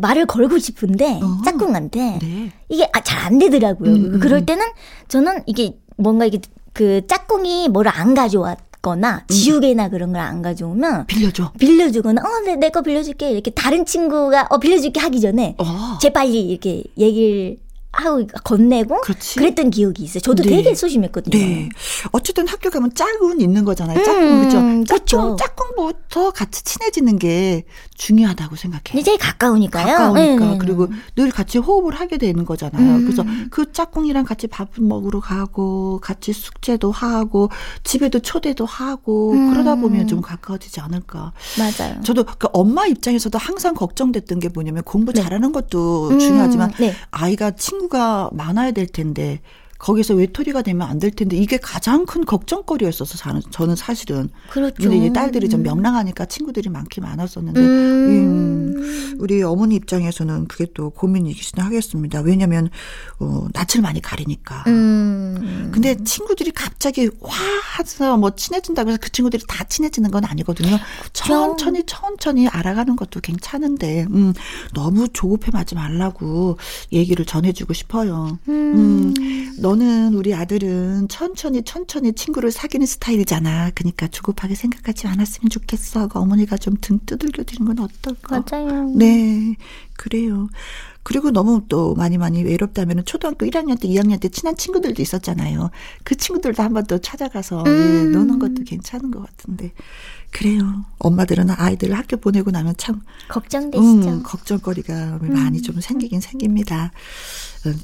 말을 0.00 0.26
걸고 0.26 0.58
싶은데, 0.58 1.20
어, 1.22 1.42
짝꿍한테. 1.44 2.18
네. 2.20 2.52
이게, 2.68 2.90
아, 2.92 3.00
잘 3.04 3.20
안 3.24 3.38
되더라고요. 3.38 3.90
음, 3.90 4.14
음, 4.14 4.20
그럴 4.20 4.44
때는 4.44 4.66
저는 5.06 5.44
이게 5.46 5.78
뭔가 5.96 6.24
이게 6.26 6.40
그 6.72 7.06
짝꿍이 7.06 7.68
뭐를 7.68 7.92
안 7.94 8.14
가져왔, 8.14 8.58
거나 8.84 9.24
음. 9.28 9.32
지우개나 9.32 9.88
그런 9.88 10.12
걸 10.12 10.20
안 10.24 10.40
가져오면 10.42 11.06
빌려줘. 11.06 11.52
빌려주거나 11.58 12.22
어, 12.22 12.40
내, 12.46 12.56
내거 12.56 12.82
빌려줄게. 12.82 13.30
이렇게 13.30 13.50
다른 13.50 13.84
친구가 13.84 14.46
어, 14.50 14.58
빌려줄게 14.58 15.00
하기 15.00 15.20
전에 15.20 15.54
어. 15.58 15.98
재빨리 16.00 16.40
이렇게 16.48 16.84
얘기를 16.98 17.56
하고 17.96 18.26
건네고 18.44 19.00
그렇지. 19.00 19.36
그랬던 19.36 19.70
기억이 19.70 20.02
있어요. 20.02 20.20
저도 20.20 20.42
네. 20.42 20.50
되게 20.50 20.74
소심했거든요. 20.74 21.38
네. 21.38 21.68
어쨌든 22.12 22.46
학교 22.48 22.70
가면 22.70 22.94
짝은 22.94 23.40
있는 23.40 23.64
거잖아요. 23.64 24.02
짝꿍 24.02 24.22
음, 24.22 24.84
그렇죠. 24.84 25.36
짝꿍 25.36 25.36
짝꿍부터 25.36 26.30
같이 26.30 26.64
친해지는 26.64 27.18
게 27.18 27.64
중요하다고 27.96 28.56
생각해요. 28.56 29.02
제일 29.02 29.18
가까우니까요. 29.18 29.86
가까우니까 29.86 30.44
네. 30.44 30.58
그리고 30.58 30.88
늘 31.16 31.30
같이 31.30 31.58
호흡을 31.58 31.94
하게 31.94 32.18
되는 32.18 32.44
거잖아요. 32.44 32.96
음. 32.96 33.04
그래서 33.04 33.24
그 33.50 33.72
짝꿍이랑 33.72 34.24
같이 34.24 34.46
밥 34.46 34.68
먹으러 34.76 35.20
가고 35.20 36.00
같이 36.02 36.32
숙제도 36.32 36.90
하고 36.90 37.50
집에도 37.82 38.18
초대도 38.18 38.64
하고 38.64 39.32
음. 39.32 39.50
그러다 39.50 39.76
보면 39.76 40.06
좀 40.06 40.20
가까워지지 40.20 40.80
않을까. 40.80 41.32
맞아요. 41.58 42.00
저도 42.02 42.24
그 42.24 42.48
엄마 42.52 42.86
입장에서도 42.86 43.36
항상 43.38 43.74
걱정됐던 43.74 44.40
게 44.40 44.48
뭐냐면 44.48 44.82
공부 44.82 45.12
네. 45.12 45.22
잘하는 45.22 45.52
것도 45.52 46.10
음. 46.10 46.18
중요하지만 46.18 46.72
네. 46.78 46.94
아이가 47.10 47.52
친구 47.52 47.83
가 47.88 48.30
많아야 48.32 48.70
될 48.72 48.86
텐데 48.86 49.40
거기서 49.84 50.14
외톨이가 50.14 50.62
되면 50.62 50.88
안 50.88 50.98
될 50.98 51.10
텐데 51.10 51.36
이게 51.36 51.58
가장 51.58 52.06
큰 52.06 52.24
걱정거리였어서 52.24 53.18
저는, 53.18 53.42
저는 53.50 53.76
사실은. 53.76 54.30
그렇죠. 54.48 54.74
근데 54.80 54.96
이제 54.96 55.12
딸들이 55.12 55.50
좀 55.50 55.62
명랑하니까 55.62 56.24
친구들이 56.24 56.70
많기 56.70 57.02
많았었는데 57.02 57.60
음. 57.60 57.64
음, 58.08 59.16
우리 59.18 59.42
어머니 59.42 59.74
입장에서는 59.74 60.46
그게 60.46 60.66
또 60.72 60.88
고민이긴 60.90 61.60
하겠습니다. 61.62 62.20
왜냐하면 62.20 62.70
어, 63.18 63.46
낯을 63.52 63.82
많이 63.82 64.00
가리니까. 64.00 64.64
음. 64.68 65.70
근데 65.74 65.96
친구들이 66.04 66.52
갑자기 66.52 67.10
와 67.20 67.30
해서 67.78 68.16
뭐 68.16 68.34
친해진다고 68.34 68.90
해서 68.90 68.98
그 69.02 69.10
친구들이 69.12 69.42
다 69.46 69.64
친해지는 69.64 70.10
건 70.10 70.24
아니거든요. 70.24 70.78
천천히 71.12 71.82
천천히 71.84 72.48
알아가는 72.48 72.96
것도 72.96 73.20
괜찮은데 73.20 74.06
음, 74.10 74.32
너무 74.72 75.08
조급해 75.12 75.50
하지 75.52 75.74
말라고 75.74 76.56
얘기를 76.92 77.26
전해주고 77.26 77.74
싶어요. 77.74 78.38
음. 78.48 79.14
음. 79.18 79.54
너는 79.74 80.14
우리 80.14 80.32
아들은 80.34 81.08
천천히 81.08 81.62
천천히 81.62 82.12
친구를 82.12 82.52
사귀는 82.52 82.86
스타일이잖아. 82.86 83.70
그러니까 83.74 84.06
조급하게 84.06 84.54
생각하지 84.54 85.06
않았으면 85.08 85.50
좋겠어. 85.50 86.08
어머니가 86.12 86.56
좀 86.56 86.74
등 86.80 87.00
두들겨 87.06 87.44
드리는 87.44 87.74
건 87.74 87.84
어떨까? 87.84 88.42
맞아요. 88.48 88.88
네, 88.96 89.56
그래요. 89.96 90.48
그리고 91.02 91.30
너무 91.30 91.62
또 91.68 91.94
많이 91.94 92.18
많이 92.18 92.42
외롭다면 92.42 93.04
초등학교 93.04 93.46
1학년 93.46 93.78
때, 93.80 93.88
2학년 93.88 94.18
때 94.20 94.28
친한 94.28 94.56
친구들도 94.56 95.02
있었잖아요. 95.02 95.70
그 96.02 96.14
친구들도 96.16 96.62
한번 96.62 96.84
또 96.86 96.98
찾아가서 96.98 97.62
음. 97.64 97.66
예, 97.66 98.10
노는 98.10 98.38
것도 98.38 98.64
괜찮은 98.64 99.10
것 99.10 99.24
같은데. 99.24 99.72
그래요. 100.30 100.84
엄마들은 100.98 101.50
아이들을 101.50 101.96
학교 101.96 102.16
보내고 102.16 102.50
나면 102.50 102.74
참 102.76 103.00
걱정되시죠. 103.28 104.08
음, 104.08 104.22
걱정거리가 104.22 105.20
음. 105.22 105.32
많이 105.32 105.62
좀 105.62 105.80
생기긴 105.80 106.20
생깁니다. 106.20 106.92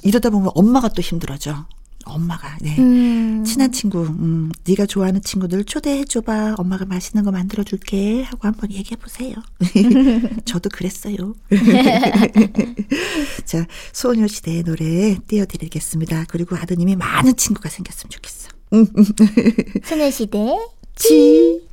이러다 0.02 0.30
보면 0.30 0.50
엄마가 0.54 0.88
또 0.88 1.00
힘들어져. 1.02 1.66
엄마가 2.04 2.57
네 2.61 2.76
음. 2.78 3.45
친한 3.45 3.73
친구 3.73 4.02
음 4.02 4.50
네가 4.64 4.87
좋아하는 4.87 5.21
친구들 5.23 5.64
초대해 5.64 6.04
줘봐 6.04 6.54
엄마가 6.59 6.85
맛있는 6.87 7.25
거 7.25 7.30
만들어 7.30 7.62
줄게 7.62 8.23
하고 8.23 8.49
한번 8.49 8.73
얘기해 8.73 8.97
보세요. 8.97 9.35
저도 10.45 10.71
그랬어요. 10.71 11.35
자 13.45 13.66
소녀시대의 13.92 14.62
노래 14.64 15.16
띄워드리겠습니다. 15.26 16.25
그리고 16.28 16.57
아드님이 16.57 16.97
많은 16.97 17.37
친구가 17.37 17.69
생겼으면 17.69 18.11
좋겠어. 18.11 18.49
소녀시대 19.85 20.38
지. 20.97 21.69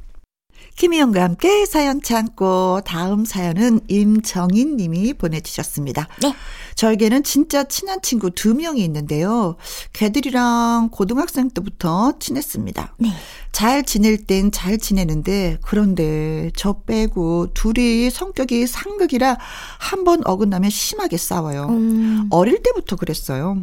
김희영과 0.77 1.23
함께 1.23 1.65
사연 1.65 2.03
참고 2.03 2.81
다음 2.85 3.25
사연은 3.25 3.81
임정인 3.87 4.77
님이 4.77 5.13
보내주셨습니다. 5.15 6.07
네. 6.21 6.35
저에게는 6.75 7.23
진짜 7.23 7.63
친한 7.63 7.99
친구 8.03 8.29
두 8.29 8.53
명이 8.53 8.83
있는데요. 8.83 9.55
걔들이랑 9.93 10.89
고등학생 10.91 11.49
때부터 11.49 12.13
친했습니다. 12.19 12.93
네. 12.99 13.09
잘 13.57 13.81
지낼 13.81 14.17
땐 14.23 14.51
잘 14.51 14.77
지내는데 14.77 15.57
그런데 15.63 16.51
저 16.55 16.73
빼고 16.83 17.55
둘이 17.55 18.11
성격이 18.11 18.67
상극이라 18.67 19.35
한 19.79 20.03
번 20.03 20.21
어긋나면 20.25 20.69
심하게 20.69 21.17
싸워요. 21.17 21.65
음. 21.69 22.27
어릴 22.29 22.61
때부터 22.61 22.95
그랬어요. 22.97 23.57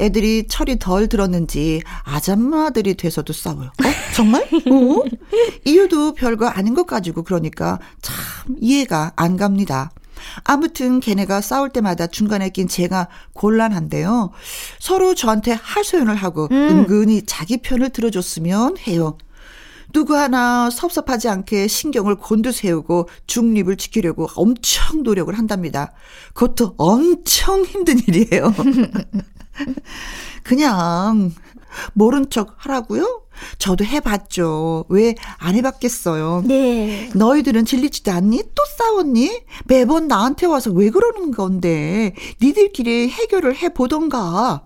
애들이 0.00 0.48
철이 0.48 0.80
덜 0.80 1.06
들었는지 1.06 1.80
아줌마들이 2.02 2.94
돼서도 2.96 3.32
싸워요. 3.32 3.68
어? 3.68 4.14
정말? 4.16 4.42
어? 4.68 5.04
이유도 5.64 6.14
별거 6.14 6.48
아닌 6.48 6.74
것 6.74 6.84
가지고 6.88 7.22
그러니까 7.22 7.78
참 8.02 8.16
이해가 8.60 9.12
안 9.14 9.36
갑니다. 9.36 9.92
아무튼 10.42 10.98
걔네가 10.98 11.40
싸울 11.40 11.70
때마다 11.70 12.08
중간에 12.08 12.50
낀 12.50 12.66
제가 12.66 13.06
곤란한데요. 13.32 14.32
서로 14.80 15.14
저한테 15.14 15.52
하소연을 15.52 16.16
하고 16.16 16.48
음. 16.50 16.68
은근히 16.68 17.22
자기 17.24 17.58
편을 17.58 17.90
들어줬으면 17.90 18.78
해요. 18.88 19.16
누구 19.96 20.14
하나 20.14 20.68
섭섭하지 20.68 21.30
않게 21.30 21.68
신경을 21.68 22.16
곤두세우고 22.16 23.08
중립을 23.26 23.78
지키려고 23.78 24.28
엄청 24.36 25.02
노력을 25.02 25.32
한답니다. 25.32 25.94
그것도 26.34 26.74
엄청 26.76 27.64
힘든 27.64 27.98
일이에요. 28.06 28.52
그냥 30.44 31.32
모른 31.94 32.28
척 32.28 32.56
하라고요? 32.58 33.22
저도 33.58 33.86
해봤죠. 33.86 34.84
왜 34.90 35.14
안 35.38 35.54
해봤겠어요. 35.54 36.44
네. 36.46 37.10
너희들은 37.14 37.64
질리지도 37.64 38.12
않니? 38.12 38.42
또 38.54 38.62
싸웠니? 38.76 39.44
매번 39.64 40.08
나한테 40.08 40.44
와서 40.44 40.72
왜 40.72 40.90
그러는 40.90 41.30
건데? 41.30 42.14
니들끼리 42.42 43.08
해결을 43.08 43.56
해보던가. 43.56 44.65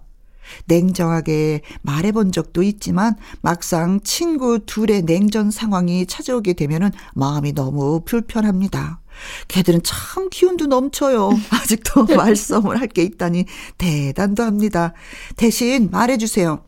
냉정하게 0.66 1.62
말해본 1.83 2.33
적도 2.33 2.62
있지만 2.62 3.16
막상 3.42 4.00
친구 4.02 4.61
둘의 4.64 5.02
냉전 5.02 5.50
상황이 5.50 6.07
찾아오게 6.07 6.52
되면은 6.54 6.90
마음이 7.14 7.52
너무 7.54 8.02
불편합니다. 8.04 9.00
걔들은 9.49 9.80
참 9.83 10.28
기운도 10.30 10.66
넘쳐요. 10.66 11.30
아직도 11.50 12.04
말썽을 12.07 12.80
할 12.80 12.90
게 12.90 13.02
있다니 13.04 13.45
대단도 13.78 14.42
합니다. 14.42 14.92
대신 15.37 15.90
말해주세요. 15.90 16.64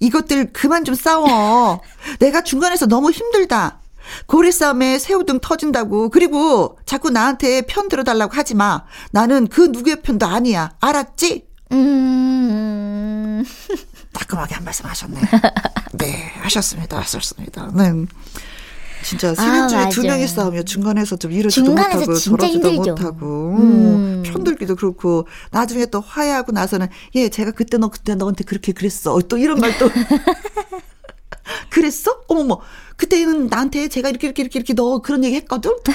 이것들 0.00 0.52
그만 0.52 0.84
좀 0.84 0.94
싸워. 0.94 1.80
내가 2.20 2.42
중간에서 2.42 2.86
너무 2.86 3.10
힘들다. 3.10 3.80
고래 4.26 4.50
싸움에 4.50 4.98
새우등 4.98 5.40
터진다고. 5.40 6.10
그리고 6.10 6.78
자꾸 6.86 7.10
나한테 7.10 7.62
편 7.62 7.88
들어달라고 7.88 8.34
하지 8.34 8.54
마. 8.54 8.84
나는 9.10 9.48
그 9.48 9.62
누구의 9.62 10.02
편도 10.02 10.24
아니야. 10.26 10.70
알았지? 10.80 11.47
음. 11.72 13.44
따끔하게 14.12 14.54
한 14.54 14.64
말씀 14.64 14.86
하셨네. 14.86 15.20
네, 15.92 16.32
하셨습니다. 16.40 16.98
하셨습니다. 17.00 17.70
네. 17.74 17.92
진짜 19.04 19.34
세명중에 19.34 19.82
아, 19.82 19.88
두 19.90 20.02
명이 20.02 20.26
싸우면 20.26 20.66
중간에서 20.66 21.16
좀 21.16 21.30
이러지도 21.30 21.70
못하고 21.70 22.14
저러지도 22.14 22.72
못하고 22.72 23.56
음. 23.56 24.22
편들기도 24.26 24.74
그렇고 24.74 25.28
나중에 25.52 25.86
또 25.86 26.00
화해하고 26.00 26.50
나서는 26.50 26.88
예 27.14 27.28
제가 27.28 27.52
그때 27.52 27.78
너 27.78 27.88
그때 27.90 28.16
너한테 28.16 28.42
그렇게 28.42 28.72
그랬어 28.72 29.16
또 29.28 29.38
이런 29.38 29.60
말도 29.60 29.88
그랬어? 31.70 32.22
어머머. 32.28 32.60
그때는 32.96 33.46
나한테 33.46 33.88
제가 33.88 34.08
이렇게 34.08 34.26
이렇게 34.26 34.42
이렇게 34.42 34.58
이렇게 34.58 34.74
너 34.74 34.98
그런 34.98 35.24
얘기 35.24 35.36
했거든? 35.36 35.70
또. 35.84 35.92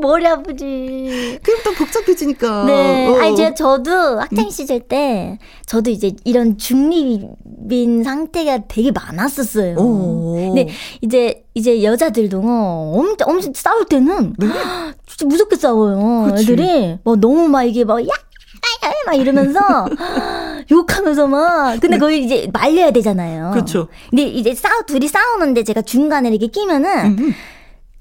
머리 0.00 0.26
아프지. 0.26 1.38
그럼 1.42 1.60
또 1.64 1.72
복잡해지니까. 1.72 2.64
네. 2.64 3.08
어. 3.08 3.18
아니, 3.20 3.36
제가 3.36 3.54
저도 3.54 4.20
학창 4.20 4.50
시절 4.50 4.80
때, 4.80 5.38
저도 5.66 5.90
이제 5.90 6.12
이런 6.24 6.58
중립인 6.58 8.02
상태가 8.04 8.66
되게 8.68 8.90
많았었어요. 8.90 9.76
오. 9.76 10.54
근데 10.54 10.68
이제, 11.00 11.44
이제 11.54 11.82
여자들도 11.82 12.38
엄청, 12.38 13.28
엄청 13.28 13.52
싸울 13.54 13.84
때는, 13.86 14.34
네? 14.38 14.46
진짜 15.06 15.26
무섭게 15.26 15.56
싸워요. 15.56 16.32
그치. 16.32 16.52
애들이. 16.52 16.98
막 17.04 17.18
너무 17.18 17.48
막 17.48 17.64
이게 17.64 17.84
막, 17.84 18.02
야! 18.02 18.12
막 19.06 19.14
이러면서 19.14 19.60
욕하면서 20.70 21.26
막 21.28 21.80
근데 21.80 21.96
네. 21.96 21.98
거기 21.98 22.24
이제 22.24 22.48
말려야 22.52 22.90
되잖아요. 22.90 23.52
그렇죠. 23.52 23.88
근데 24.10 24.24
이제 24.24 24.52
싸우 24.52 24.82
둘이 24.84 25.06
싸우는데 25.08 25.62
제가 25.62 25.82
중간에 25.82 26.28
이렇게 26.28 26.48
끼면은 26.48 27.18
음. 27.18 27.34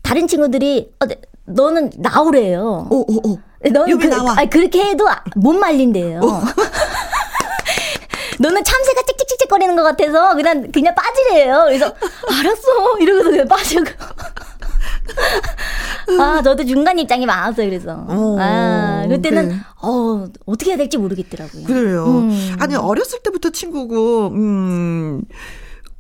다른 0.02 0.28
친구들이 0.28 0.92
어, 1.00 1.06
네, 1.06 1.16
너는 1.46 1.92
나오래요. 1.98 2.88
오, 2.90 3.06
오, 3.08 3.32
오. 3.32 3.40
너는 3.70 4.00
그, 4.00 4.08
나와. 4.08 4.36
아니, 4.38 4.50
그렇게 4.50 4.84
해도 4.84 5.06
못 5.36 5.54
말린대요. 5.54 6.20
너는 8.40 8.64
참새가 8.64 9.02
찍찍찍찍 9.08 9.50
거리는 9.50 9.76
것 9.76 9.84
같아서 9.84 10.36
그냥 10.36 10.70
그냥 10.72 10.94
빠지래요. 10.94 11.64
그래서 11.68 11.86
알았어 12.30 12.98
이러고서 13.00 13.30
그냥 13.30 13.48
빠지고. 13.48 13.86
아, 16.20 16.42
저도 16.44 16.66
중간 16.66 17.00
입장이 17.00 17.26
많았어요, 17.26 17.68
그래서. 17.68 18.06
오, 18.10 18.38
어, 18.38 18.40
아, 18.40 19.06
그때는, 19.08 19.50
그래. 19.50 19.58
어, 19.82 20.28
어떻게 20.46 20.72
해야 20.72 20.78
될지 20.78 20.98
모르겠더라고요. 20.98 21.64
그래요. 21.64 22.06
음. 22.06 22.56
아니, 22.60 22.76
어렸을 22.76 23.20
때부터 23.24 23.50
친구고, 23.52 24.28
음, 24.28 25.22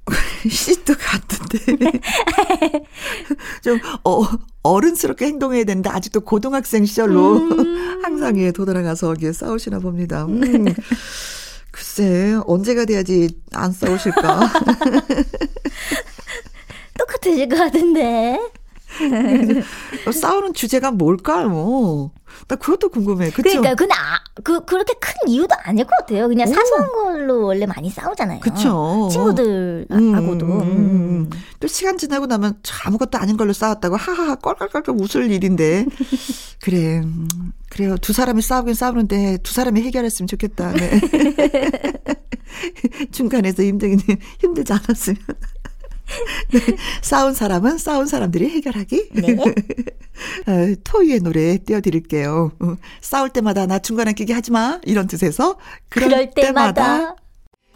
시도 0.50 0.94
같은데. 0.98 2.00
좀, 3.63 3.80
어, 4.04 4.24
어른스럽게 4.63 5.26
행동해야 5.26 5.63
되는데, 5.63 5.89
아직도 5.89 6.22
고등학생 6.22 6.86
시절로 6.86 7.38
음. 7.38 8.02
항상 8.04 8.38
예, 8.38 8.52
도달아가서 8.52 9.10
여기에 9.12 9.34
싸우시나 9.34 9.80
봅니다. 9.80 10.26
음. 10.26 10.65
글쎄, 11.72 12.38
언제가 12.46 12.86
돼야지 12.86 13.30
안 13.54 13.72
싸우실까? 13.72 14.39
똑같으실 16.98 17.50
것 17.50 17.58
같은데. 17.58 18.39
싸우는 20.13 20.54
주제가 20.54 20.91
뭘까요? 20.91 22.12
나 22.48 22.56
그것도 22.56 22.89
궁금해. 22.89 23.30
그쵸? 23.30 23.44
그러니까 23.44 23.76
근데 23.76 23.94
아, 23.94 24.20
그 24.43 24.65
그렇게 24.65 24.93
큰 25.00 25.13
이유도 25.28 25.56
아닐 25.63 25.86
것 25.86 25.95
같아요. 26.00 26.28
그냥 26.28 26.48
사소한 26.48 26.91
걸로 26.91 27.45
원래 27.45 27.65
많이 27.65 27.89
싸우잖아요. 27.89 28.41
그렇죠. 28.41 29.08
친구들하고도. 29.12 30.45
음, 30.45 30.62
음, 30.62 30.62
음. 30.62 31.30
또 31.60 31.67
시간 31.67 31.98
지나고 31.98 32.26
나면 32.26 32.60
아무것도 32.86 33.17
아닌 33.17 33.38
걸로 33.38 33.54
싸웠다고 33.54 33.95
하하하 33.95 34.36
껄껄껄껄 34.36 34.95
웃을 35.00 35.32
일인데. 35.32 35.86
그래. 36.62 37.02
그래요. 37.69 37.98
두 37.98 38.13
사람이 38.13 38.41
싸우긴 38.41 38.74
싸우는데 38.74 39.39
두 39.43 39.54
사람이 39.54 39.82
해결했으면 39.82 40.28
좋겠다. 40.28 40.71
네. 40.74 41.00
중간에서 43.12 43.63
힘들긴 43.63 44.00
힘들지 44.39 44.74
않았으면. 44.74 45.19
네, 46.52 46.60
싸운 47.02 47.34
사람은 47.34 47.78
싸운 47.78 48.06
사람들이 48.08 48.50
해결하기. 48.50 49.10
네. 49.13 49.36
어, 50.48 50.76
토이의 50.84 51.20
노래 51.20 51.58
띄워드릴게요. 51.58 52.52
어, 52.60 52.76
싸울 53.02 53.30
때마다 53.30 53.65
나 53.65 53.80
중간에 53.80 54.13
끼게 54.13 54.34
하지 54.34 54.52
마. 54.52 54.80
이런 54.84 55.08
뜻에서 55.08 55.58
그럴, 55.89 56.10
그럴 56.10 56.30
때마다. 56.32 56.98
때마다. 56.98 57.15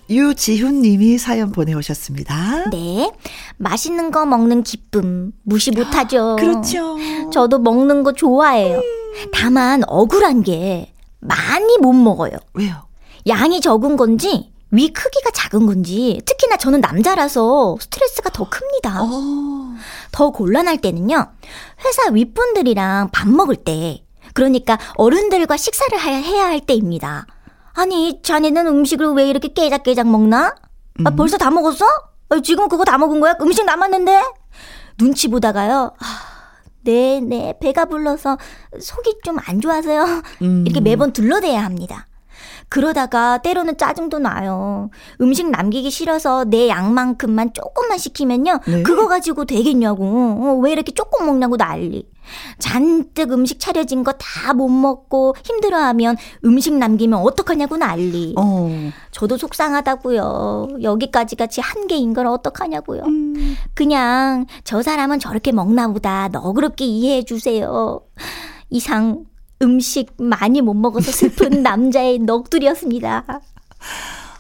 유지훈 0.10 0.82
님이 0.82 1.18
사연 1.20 1.52
보내오셨습니다. 1.52 2.70
네. 2.72 3.12
맛있는 3.58 4.10
거 4.12 4.26
먹는 4.26 4.64
기쁨 4.64 5.32
무시 5.44 5.72
못하죠. 5.72 6.36
그렇죠. 6.40 6.98
저도 7.32 7.60
먹는 7.60 8.04
거 8.04 8.14
좋아해요. 8.14 8.78
음. 8.78 9.30
다만 9.34 9.84
억울한 9.88 10.42
게 10.44 10.94
많이 11.20 11.78
못 11.78 11.94
먹어요. 11.94 12.32
왜요? 12.54 12.88
양이 13.28 13.62
적은 13.62 13.98
건지 13.98 14.52
위 14.72 14.94
크기가 14.94 15.32
작은 15.32 15.66
건지 15.66 16.22
특히나 16.26 16.58
저는 16.58 16.82
남자라서 16.82 17.78
스트레스가 17.80 18.30
더 18.30 18.48
큽니다. 18.50 19.02
어. 19.02 19.76
더 20.12 20.30
곤란할 20.30 20.78
때는요. 20.80 21.32
회사 21.86 22.12
윗분들이랑 22.12 23.10
밥 23.12 23.28
먹을 23.28 23.56
때 23.56 24.04
그러니까 24.34 24.78
어른들과 24.96 25.58
식사를 25.58 26.00
해야 26.00 26.46
할 26.46 26.60
때입니다. 26.60 27.26
아니 27.74 28.22
자네는 28.22 28.68
음식을 28.68 29.14
왜 29.14 29.28
이렇게 29.30 29.48
깨작깨작 29.54 30.08
먹나? 30.08 30.56
아, 31.06 31.10
음. 31.10 31.16
벌써 31.16 31.38
다 31.38 31.50
먹었어? 31.50 31.86
아, 32.30 32.40
지금 32.44 32.68
그거 32.68 32.84
다 32.86 32.98
먹은 32.98 33.20
거야? 33.22 33.36
음식 33.42 33.66
남았는데? 33.66 34.22
눈치 34.98 35.30
보다가요. 35.30 35.94
아, 35.98 36.06
네, 36.84 37.20
네, 37.22 37.58
배가 37.60 37.86
불러서 37.86 38.38
속이 38.80 39.20
좀 39.24 39.38
안 39.46 39.62
좋아서요. 39.62 40.22
음. 40.42 40.64
이렇게 40.68 40.82
매번 40.82 41.12
둘러대야 41.14 41.64
합니다. 41.64 42.06
그러다가 42.70 43.40
때로는 43.40 43.78
짜증도 43.78 44.20
나요. 44.20 44.90
음식 45.22 45.50
남기기 45.50 45.90
싫어서 45.90 46.46
내 46.46 46.68
양만큼만 46.70 47.54
조금만 47.54 47.98
시키면요. 47.98 48.60
네. 48.68 48.84
그거 48.84 49.08
가지고 49.08 49.46
되겠냐고. 49.46 50.04
어, 50.06 50.60
왜 50.62 50.72
이렇게 50.72 50.92
조금 50.94 51.26
먹냐고 51.26 51.58
난리. 51.58 52.08
잔뜩 52.60 53.32
음식 53.32 53.60
차려진 53.60 54.04
거 54.04 54.12
다 54.14 54.54
못 54.54 54.68
먹고 54.70 55.36
힘들어하면 55.44 56.16
음식 56.46 56.74
남기면 56.76 57.20
어떡하냐고 57.20 57.78
난리. 57.78 58.36
어. 58.38 58.70
저도 59.12 59.38
속상하다고요. 59.38 60.80
여기까지 60.84 61.36
같이 61.36 61.62
한계인 61.62 62.14
걸 62.14 62.28
어떡하냐고요. 62.28 63.02
음. 63.06 63.56
그냥 63.74 64.46
저 64.64 64.82
사람은 64.84 65.20
저렇게 65.20 65.52
먹나 65.52 65.88
보다 65.88 66.28
너그럽게 66.32 66.86
이해해 66.86 67.24
주세요. 67.24 68.02
이상 68.70 69.24
음식 69.62 70.14
많이 70.18 70.62
못 70.62 70.74
먹어서 70.74 71.12
슬픈 71.12 71.62
남자의 71.64 72.20
넋두리였습니다. 72.20 73.42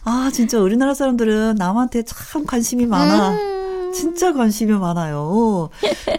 아, 0.05 0.29
진짜 0.33 0.59
우리나라 0.59 0.93
사람들은 0.93 1.55
남한테 1.55 2.03
참 2.03 2.45
관심이 2.45 2.85
많아. 2.85 3.31
음. 3.31 3.59
진짜 3.93 4.33
관심이 4.33 4.71
많아요. 4.73 5.69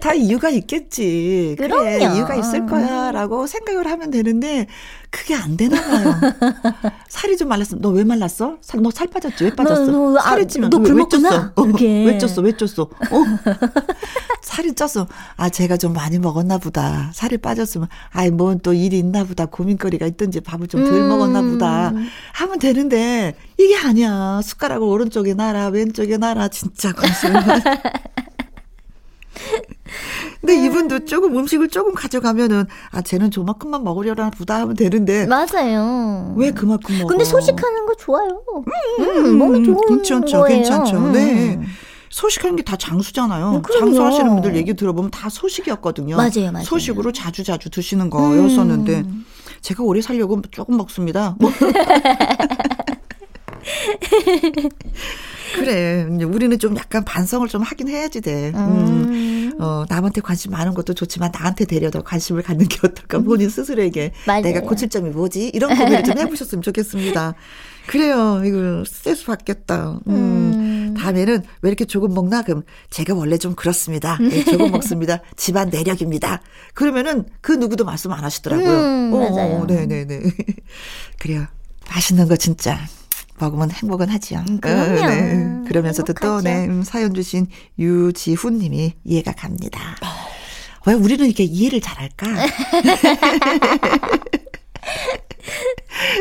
다 0.00 0.12
이유가 0.12 0.50
있겠지. 0.50 1.54
그래, 1.56 1.68
그럼요. 1.68 2.16
이유가 2.16 2.34
있을 2.34 2.66
거야. 2.66 3.12
라고 3.12 3.46
생각을 3.46 3.86
하면 3.86 4.10
되는데, 4.10 4.66
그게 5.10 5.34
안 5.34 5.56
되나 5.56 5.80
봐요. 5.82 6.14
살이 7.08 7.36
좀 7.36 7.48
말랐어. 7.48 7.76
너왜 7.76 8.04
말랐어? 8.04 8.58
너살 8.76 9.08
빠졌지? 9.08 9.42
왜 9.44 9.54
빠졌어? 9.54 9.86
너, 9.86 10.10
너, 10.12 10.18
아, 10.18 10.22
살이 10.22 10.46
찌면 10.46 10.70
너왜 10.70 10.84
쪘어? 10.84 11.52
어, 11.56 11.62
왜 11.62 12.18
쪘어? 12.18 12.42
왜 12.44 12.52
쪘어? 12.52 12.82
어? 12.82 13.24
살이 14.42 14.72
쪘어. 14.72 15.06
아, 15.36 15.48
제가 15.48 15.76
좀 15.76 15.92
많이 15.94 16.18
먹었나 16.20 16.58
보다. 16.58 17.10
살이 17.12 17.38
빠졌으면, 17.38 17.88
아이, 18.10 18.30
뭔 18.30 18.60
또 18.62 18.72
일이 18.72 18.98
있나 18.98 19.24
보다. 19.24 19.46
고민거리가 19.46 20.06
있든지 20.06 20.40
밥을 20.40 20.68
좀덜 20.68 20.92
음. 20.94 21.08
먹었나 21.08 21.42
보다. 21.42 21.92
하면 22.34 22.58
되는데, 22.58 23.34
이게 23.58 23.76
아니야. 23.78 24.40
숟가락을 24.44 24.86
오른쪽에 24.86 25.34
놔라, 25.34 25.68
왼쪽에 25.68 26.18
놔라. 26.18 26.48
진짜 26.48 26.92
관심 26.94 27.32
근데 30.50 30.60
음. 30.60 30.64
이분도 30.64 31.04
조금 31.04 31.36
음식을 31.38 31.68
조금 31.68 31.94
가져가면은 31.94 32.64
아 32.90 33.02
쟤는 33.02 33.30
저만큼만 33.30 33.84
먹으려나 33.84 34.30
보다 34.30 34.56
하면 34.60 34.74
되는데 34.74 35.26
맞아요. 35.26 36.34
왜 36.36 36.50
그만큼 36.50 36.96
먹어? 36.98 37.06
근데 37.08 37.24
소식하는 37.24 37.86
거 37.86 37.94
좋아요. 37.94 38.42
음, 38.56 38.64
음, 39.00 39.24
음 39.26 39.38
몸에 39.38 39.62
좋은 39.62 39.80
괜찮죠, 39.86 40.40
거예요. 40.40 40.56
괜찮죠. 40.56 40.96
음. 40.96 41.12
네. 41.12 41.60
소식하는 42.10 42.56
게 42.56 42.64
다 42.64 42.76
장수잖아요. 42.76 43.52
음, 43.52 43.62
장수하시는 43.62 44.28
분들 44.28 44.56
얘기 44.56 44.74
들어보면 44.74 45.12
다 45.12 45.28
소식이었거든요. 45.28 46.16
맞아요, 46.16 46.50
맞아요. 46.52 46.64
소식으로 46.64 47.12
자주 47.12 47.44
자주 47.44 47.70
드시는 47.70 48.10
거였었는데 48.10 49.00
음. 49.06 49.24
제가 49.60 49.84
오래 49.84 50.00
살려고 50.00 50.42
조금 50.50 50.76
먹습니다. 50.76 51.36
뭐. 55.56 55.64
그래. 55.64 56.06
우리는 56.24 56.58
좀 56.58 56.76
약간 56.76 57.04
반성을 57.04 57.46
좀 57.48 57.62
하긴 57.62 57.88
해야지 57.88 58.20
돼. 58.20 58.52
음. 58.54 59.52
어, 59.58 59.84
남한테 59.88 60.20
관심 60.20 60.52
많은 60.52 60.74
것도 60.74 60.94
좋지만 60.94 61.30
나한테 61.32 61.66
더 61.90 62.02
관심을 62.02 62.42
갖는 62.42 62.66
게 62.68 62.78
어떨까. 62.84 63.18
음. 63.18 63.24
본인 63.24 63.48
스스로에게 63.50 64.12
맞아요. 64.26 64.42
내가 64.42 64.60
고칠 64.60 64.88
점이 64.88 65.10
뭐지? 65.10 65.50
이런 65.54 65.76
고민을 65.76 66.02
좀 66.04 66.18
해보셨으면 66.18 66.62
좋겠습니다. 66.62 67.34
그래요. 67.86 68.42
이거 68.44 68.84
스트레스 68.86 69.26
받겠다. 69.26 70.00
음. 70.06 70.12
음. 70.14 70.94
다음에는 70.96 71.42
왜 71.62 71.68
이렇게 71.68 71.84
조금 71.84 72.14
먹나? 72.14 72.42
그럼 72.42 72.62
제가 72.90 73.14
원래 73.14 73.38
좀 73.38 73.54
그렇습니다. 73.54 74.18
네, 74.20 74.44
조금 74.44 74.70
먹습니다. 74.70 75.20
집안 75.36 75.70
내력입니다. 75.70 76.40
그러면은 76.74 77.24
그 77.40 77.52
누구도 77.52 77.84
말씀 77.84 78.12
안 78.12 78.24
하시더라고요. 78.24 78.68
음, 78.68 79.12
어, 79.14 79.30
맞아요. 79.30 79.64
네네네. 79.66 80.20
그래요. 81.18 81.46
맛있는 81.88 82.28
거 82.28 82.36
진짜 82.36 82.78
먹으면 83.40 83.70
행복은 83.70 84.08
하지요. 84.08 84.44
음, 84.48 84.60
그럼요. 84.60 85.06
네. 85.06 85.68
그러면서도 85.68 86.12
또, 86.14 86.40
네, 86.40 86.66
음, 86.66 86.82
사연 86.82 87.14
주신 87.14 87.46
유지훈 87.78 88.58
님이 88.58 88.94
이해가 89.04 89.32
갑니다. 89.32 89.96
왜 90.86 90.94
우리는 90.94 91.26
이렇게 91.26 91.44
이해를 91.44 91.80
잘할까? 91.80 92.26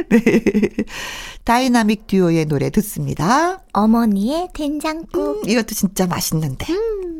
네. 0.10 0.20
다이나믹 1.46 2.08
듀오의 2.08 2.46
노래 2.46 2.70
듣습니다. 2.70 3.64
어머니의 3.74 4.50
된장국. 4.54 5.44
음, 5.44 5.50
이것도 5.50 5.74
진짜 5.74 6.06
맛있는데. 6.06 6.74
음. 6.74 7.20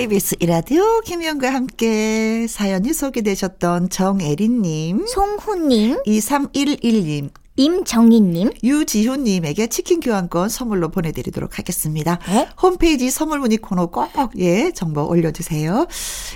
KBS 0.00 0.36
이라디오 0.40 1.02
김희영과 1.02 1.52
함께 1.52 2.46
사연이 2.48 2.94
소개되셨던 2.94 3.90
정애린님, 3.90 5.06
송훈님, 5.06 6.04
2311님, 6.06 7.28
임정희님, 7.56 8.50
유지훈님에게 8.64 9.66
치킨 9.66 10.00
교환권 10.00 10.48
선물로 10.48 10.88
보내드리도록 10.88 11.58
하겠습니다. 11.58 12.18
네? 12.28 12.48
홈페이지 12.62 13.10
선물 13.10 13.40
문의 13.40 13.58
코너 13.58 13.88
꼭, 13.88 14.08
예, 14.38 14.70
정보 14.70 15.06
올려주세요. 15.06 15.86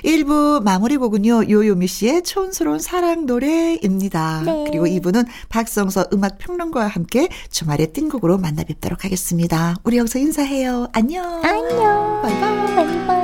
1부 0.04 0.62
마무리 0.62 0.98
곡은요, 0.98 1.48
요요미 1.48 1.86
씨의 1.86 2.22
촌스러운 2.24 2.80
사랑 2.80 3.24
노래입니다. 3.24 4.42
네. 4.44 4.64
그리고 4.68 4.84
2부는 4.84 5.26
박성서 5.48 6.08
음악평론가와 6.12 6.86
함께 6.86 7.30
주말의 7.50 7.94
띵곡으로 7.94 8.36
만나 8.36 8.62
뵙도록 8.62 9.06
하겠습니다. 9.06 9.74
우리 9.84 9.96
여기서 9.96 10.18
인사해요. 10.18 10.88
안녕. 10.92 11.42
안녕. 11.42 12.20
바이바이. 12.20 12.74
바이바이. 12.74 13.23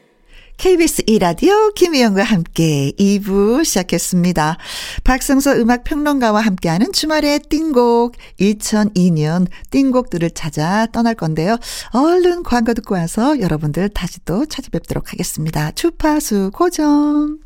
KBS 0.61 1.01
2라디오 1.05 1.73
김희영과 1.73 2.21
함께 2.21 2.91
2부 2.99 3.65
시작했습니다. 3.65 4.57
박성서 5.03 5.53
음악평론가와 5.55 6.39
함께하는 6.39 6.93
주말의 6.93 7.39
띵곡 7.49 8.15
2002년 8.39 9.47
띵곡들을 9.71 10.29
찾아 10.29 10.85
떠날 10.85 11.15
건데요. 11.15 11.57
얼른 11.93 12.43
광고 12.43 12.75
듣고 12.75 12.93
와서 12.93 13.39
여러분들 13.39 13.89
다시 13.89 14.23
또 14.23 14.45
찾아뵙도록 14.45 15.13
하겠습니다. 15.13 15.71
주파수 15.71 16.51
고정. 16.53 17.39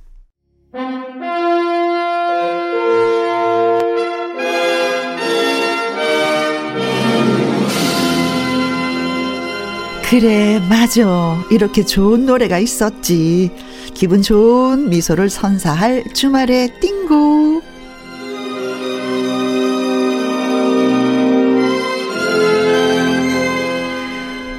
그래, 10.09 10.59
맞아. 10.69 11.43
이렇게 11.49 11.83
좋은 11.83 12.25
노래가 12.27 12.59
있었지. 12.59 13.49
기분 13.95 14.21
좋은 14.21 14.89
미소를 14.89 15.29
선사할 15.29 16.03
주말의 16.13 16.79
띵고. 16.79 17.61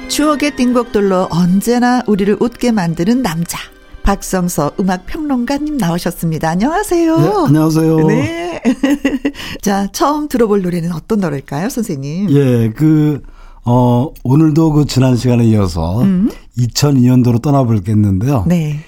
추억의 0.09 0.55
띵곡들로 0.55 1.29
언제나 1.31 2.01
우리를 2.07 2.35
웃게 2.39 2.71
만드는 2.71 3.21
남자. 3.21 3.57
박성서 4.03 4.71
음악 4.79 5.05
평론가님 5.05 5.77
나오셨습니다. 5.77 6.49
안녕하세요. 6.49 7.17
네, 7.17 7.31
안녕하세요. 7.47 7.97
네. 8.07 8.63
자, 9.61 9.87
처음 9.91 10.27
들어볼 10.27 10.61
노래는 10.61 10.91
어떤 10.91 11.19
노래일까요, 11.19 11.69
선생님? 11.69 12.31
예, 12.31 12.69
그, 12.75 13.21
어, 13.69 14.13
오늘도 14.23 14.71
그 14.71 14.85
지난 14.85 15.17
시간에 15.17 15.45
이어서 15.47 16.01
음. 16.01 16.31
2002년도로 16.57 17.41
떠나볼겠는데요. 17.41 18.45
네. 18.47 18.79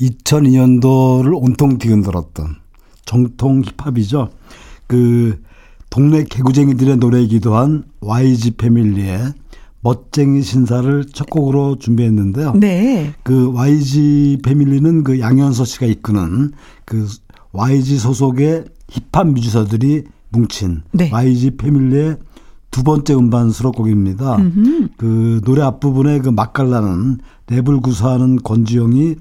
2002년도를 0.00 1.34
온통 1.34 1.76
뒤흔들었던 1.76 2.56
정통 3.04 3.62
힙합이죠. 3.62 4.30
그 4.86 5.42
동네 5.90 6.24
개구쟁이들의 6.24 6.96
노래이기도 6.96 7.54
한 7.54 7.84
YG 8.00 8.52
패밀리의 8.52 9.34
멋쟁이 9.82 10.40
신사를 10.40 11.04
첫 11.12 11.28
곡으로 11.28 11.76
준비했는데요. 11.78 12.54
네. 12.54 13.12
그 13.22 13.52
YG 13.52 14.38
패밀리는 14.42 15.04
그 15.04 15.20
양현서 15.20 15.66
씨가 15.66 15.84
이끄는 15.84 16.52
그 16.86 17.06
YG 17.52 17.98
소속의 17.98 18.64
힙합 18.88 19.26
뮤지션들이 19.28 20.04
뭉친 20.30 20.84
네. 20.92 21.10
YG 21.10 21.58
패밀리의 21.58 22.16
두 22.72 22.82
번째 22.82 23.14
음반 23.14 23.50
수록 23.50 23.76
곡입니다. 23.76 24.36
음흠. 24.36 24.88
그 24.96 25.40
노래 25.44 25.62
앞부분에 25.62 26.18
그 26.18 26.30
맛깔나는 26.30 27.18
랩을 27.46 27.80
구사하는 27.82 28.36
권지영이 28.42 29.14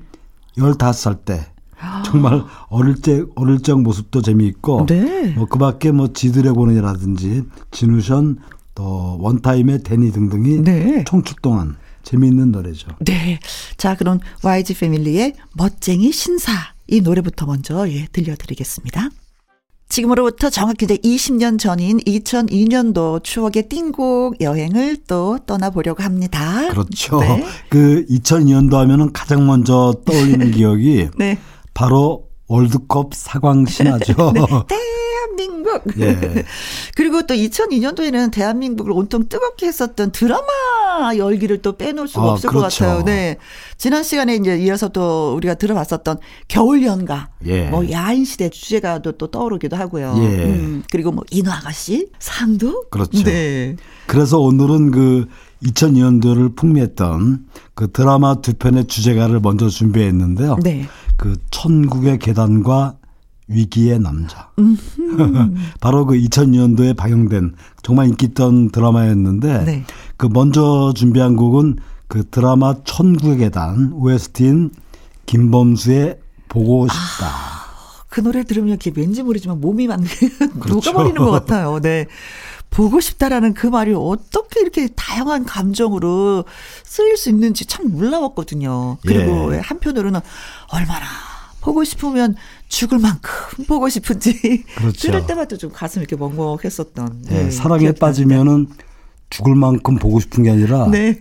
15살 0.58 1.26
때 1.26 1.46
정말 2.06 2.44
어릴 2.70 2.96
때 3.02 3.24
어릴 3.36 3.60
적 3.62 3.82
모습도 3.82 4.22
재미있고 4.22 4.86
네. 4.88 5.34
뭐 5.36 5.46
그 5.46 5.58
밖에 5.60 5.92
뭐 5.92 6.14
지드래곤이라든지 6.14 7.44
진우션 7.72 8.38
또 8.74 9.18
원타임의 9.20 9.84
데니 9.84 10.12
등등이 10.12 10.62
네. 10.62 11.04
총출동한 11.06 11.76
재미있는 12.04 12.52
노래죠. 12.52 12.88
네. 13.00 13.38
자, 13.78 13.96
그럼 13.96 14.20
YG 14.44 14.76
패밀리의 14.76 15.34
멋쟁이 15.54 16.12
신사 16.12 16.52
이 16.88 17.02
노래부터 17.02 17.46
먼저 17.46 17.88
예, 17.90 18.08
들려드리겠습니다. 18.12 19.10
지금으로부터 19.92 20.50
정확히 20.50 20.86
이제 20.86 20.96
20년 20.98 21.60
전인 21.60 22.00
2002년도 22.00 23.22
추억의 23.24 23.68
띵곡 23.68 24.42
여행을 24.42 24.98
또 25.06 25.38
떠나보려고 25.46 26.02
합니다. 26.02 26.70
그렇죠. 26.70 27.20
네. 27.20 27.46
그 27.70 28.06
2002년도 28.10 28.74
하면은 28.76 29.12
가장 29.12 29.46
먼저 29.46 29.94
떠올리는 30.06 30.50
기억이 30.52 31.10
네. 31.18 31.38
바로 31.74 32.30
월드컵 32.48 33.14
사광 33.14 33.66
신화죠. 33.66 34.14
네. 34.34 34.42
대한민국. 35.72 36.00
예. 36.00 36.44
그리고 36.96 37.26
또 37.26 37.34
2002년도에는 37.34 38.32
대한민국을 38.32 38.92
온통 38.92 39.28
뜨겁게 39.30 39.68
했었던 39.68 40.12
드라마 40.12 41.16
열기를 41.16 41.62
또 41.62 41.78
빼놓을 41.78 42.08
수가 42.08 42.24
아, 42.24 42.32
없을 42.32 42.50
그렇죠. 42.50 42.86
것 42.86 42.86
같아요. 42.86 43.04
네. 43.06 43.38
지난 43.78 44.04
시간에 44.04 44.36
이제 44.36 44.58
이어서 44.58 44.90
또 44.90 45.34
우리가 45.36 45.56
들어봤었던 45.56 46.18
겨울 46.48 46.84
연가, 46.84 47.30
예. 47.46 47.70
뭐 47.70 47.90
야인 47.90 48.26
시대 48.26 48.50
주제가 48.50 49.00
또, 49.00 49.14
또 49.14 49.28
떠오르기도 49.28 49.76
하고요. 49.76 50.16
예. 50.18 50.46
음, 50.46 50.84
그리고 50.92 51.12
뭐 51.12 51.24
인어 51.32 51.52
아가씨 51.52 52.10
상도. 52.20 52.84
그렇죠. 52.90 53.24
네. 53.24 53.76
그래서 54.08 54.40
오늘은 54.40 54.92
그 54.92 55.28
2002년도를 55.64 56.56
풍미했던 56.56 57.46
그 57.76 57.92
드라마 57.92 58.36
두 58.36 58.54
편의 58.54 58.86
주제가를 58.86 59.40
먼저 59.40 59.70
준비했는데요. 59.70 60.58
네. 60.64 60.88
그 61.18 61.38
천국의 61.52 62.18
계단과 62.20 62.96
위기의 63.52 64.00
남자. 64.00 64.50
바로 65.80 66.06
그 66.06 66.16
2000년도에 66.16 66.96
방영된 66.96 67.56
정말 67.84 68.08
인기 68.08 68.28
있던 68.28 68.72
드라마였는데 68.72 69.66
네. 69.66 69.84
그 70.18 70.28
먼저 70.28 70.94
준비한 70.96 71.36
곡은 71.36 71.78
그 72.08 72.30
드라마 72.30 72.76
천국의 72.84 73.38
계단 73.38 73.94
OST인 73.94 74.72
김범수의 75.26 76.20
보고 76.50 76.88
싶다. 76.88 77.28
아, 77.28 78.04
그 78.10 78.20
노래 78.22 78.44
들으면 78.44 78.70
이렇게 78.70 78.92
왠지 78.94 79.24
모르지만 79.24 79.62
몸이 79.62 79.88
막 79.88 80.02
그렇죠. 80.60 80.92
녹아버리는 80.92 81.16
것 81.16 81.32
같아요. 81.32 81.80
네. 81.82 82.08
보고 82.70 83.02
싶다라는 83.02 83.54
그 83.54 83.68
말이 83.68 83.94
어떻게 83.94 84.62
이렇게 84.62 84.88
다양한 84.96 85.46
감정으로 85.46 86.46
쓰일 86.84 87.18
수 87.18 87.30
있는지 87.30 87.66
참 87.66 87.92
놀라웠거든요. 87.92 88.98
그리고 89.06 89.54
예. 89.54 89.60
한편으로는 89.60 90.22
얼마나 90.70 91.06
보고 91.60 91.84
싶으면 91.84 92.36
죽을 92.72 93.00
만큼 93.00 93.66
보고 93.68 93.90
싶은지 93.90 94.64
그렇죠. 94.78 94.98
들을 94.98 95.26
때마다 95.28 95.58
좀 95.58 95.72
가슴 95.72 96.02
이렇게 96.02 96.16
멍멍했었던. 96.16 97.24
네, 97.28 97.44
네, 97.44 97.52
사랑에 97.52 97.92
빠지면은 97.92 98.68
죽을 99.30 99.56
만큼 99.56 99.98
보고 99.98 100.20
싶은 100.20 100.44
게 100.44 100.52
아니라 100.52 100.88
네. 100.88 101.18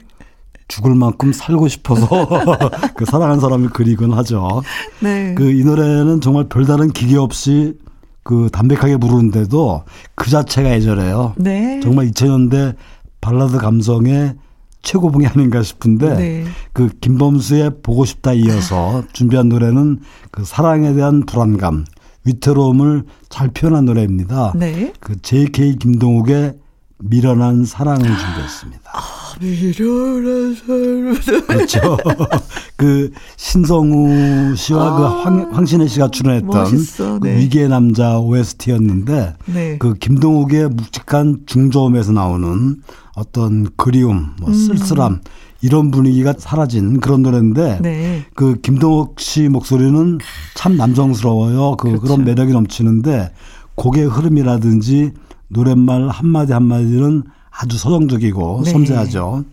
죽을 0.68 0.94
만큼 0.94 1.32
살고 1.32 1.66
싶어서 1.66 2.06
그 2.94 3.04
사랑하는 3.04 3.40
사람을 3.40 3.70
그리곤 3.70 4.12
하죠. 4.14 4.62
네. 5.00 5.34
그 5.34 5.50
이 5.50 5.64
노래는 5.64 6.20
정말 6.20 6.48
별다른 6.48 6.90
기계 6.92 7.16
없이 7.16 7.76
그 8.22 8.48
담백하게 8.52 8.98
부르는데도 8.98 9.82
그 10.14 10.30
자체가 10.30 10.70
애절해요. 10.70 11.34
네. 11.36 11.80
정말 11.82 12.08
2000년대 12.10 12.76
발라드 13.20 13.58
감성의 13.58 14.36
최고봉이 14.82 15.26
아닌가 15.26 15.62
싶은데 15.62 16.16
네. 16.16 16.44
그 16.72 16.88
김범수의 17.00 17.82
보고 17.82 18.04
싶다 18.04 18.32
이어서 18.32 19.02
아. 19.02 19.04
준비한 19.12 19.48
노래는 19.48 20.00
그 20.30 20.44
사랑에 20.44 20.92
대한 20.94 21.26
불안감, 21.26 21.84
위태로움을 22.24 23.04
잘 23.28 23.48
표현한 23.48 23.84
노래입니다. 23.84 24.52
네. 24.56 24.92
그 25.00 25.20
JK 25.20 25.76
김동욱의 25.76 26.54
미련한 27.02 27.64
사랑을 27.64 28.02
준비했습니다. 28.04 28.90
아, 28.92 29.34
미련한 29.40 30.54
사랑. 30.54 31.46
그렇죠. 31.46 31.96
그 32.76 33.10
신성우 33.36 34.54
씨와 34.56 34.96
그 34.96 35.04
아, 35.04 35.08
그 35.08 35.22
황, 35.22 35.54
황신혜 35.54 35.86
씨가 35.88 36.08
출연했던 36.08 36.64
그 36.96 37.20
네. 37.22 37.38
위기의 37.38 37.68
남자 37.68 38.18
OST였는데 38.18 39.34
네. 39.46 39.78
그 39.78 39.94
김동욱의 39.94 40.68
묵직한 40.70 41.40
중저음에서 41.46 42.12
나오는 42.12 42.76
어떤 43.16 43.68
그리움, 43.76 44.30
뭐 44.40 44.50
음. 44.50 44.54
쓸쓸함 44.54 45.12
음. 45.12 45.20
이런 45.62 45.90
분위기가 45.90 46.34
사라진 46.36 47.00
그런 47.00 47.22
노래인데 47.22 47.80
네. 47.82 48.24
그 48.34 48.60
김동욱 48.60 49.20
씨 49.20 49.48
목소리는 49.48 50.18
참 50.54 50.76
남성스러워요. 50.76 51.76
그 51.76 51.88
그렇죠. 51.88 52.02
그런 52.02 52.24
매력이 52.24 52.52
넘치는데 52.52 53.32
곡의 53.74 54.06
흐름이라든지 54.06 55.12
노랫말 55.50 56.08
한마디 56.08 56.52
한마디는 56.52 57.24
아주 57.50 57.76
서정적이고 57.76 58.62
네. 58.64 58.70
섬세하죠. 58.70 59.44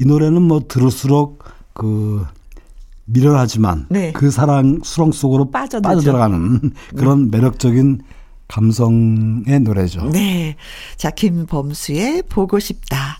이 0.00 0.04
노래는 0.04 0.42
뭐 0.42 0.60
들을수록 0.68 1.42
그 1.72 2.24
미련하지만 3.06 3.86
네. 3.88 4.12
그 4.12 4.30
사랑 4.30 4.80
수렁 4.84 5.12
속으로 5.12 5.50
빠져들죠. 5.50 5.88
빠져들어가는 5.88 6.72
그런 6.96 7.30
네. 7.30 7.38
매력적인 7.38 8.02
감성의 8.48 9.60
노래죠. 9.60 10.10
네. 10.10 10.56
자, 10.96 11.10
김범수의 11.10 12.24
보고 12.28 12.58
싶다. 12.58 13.18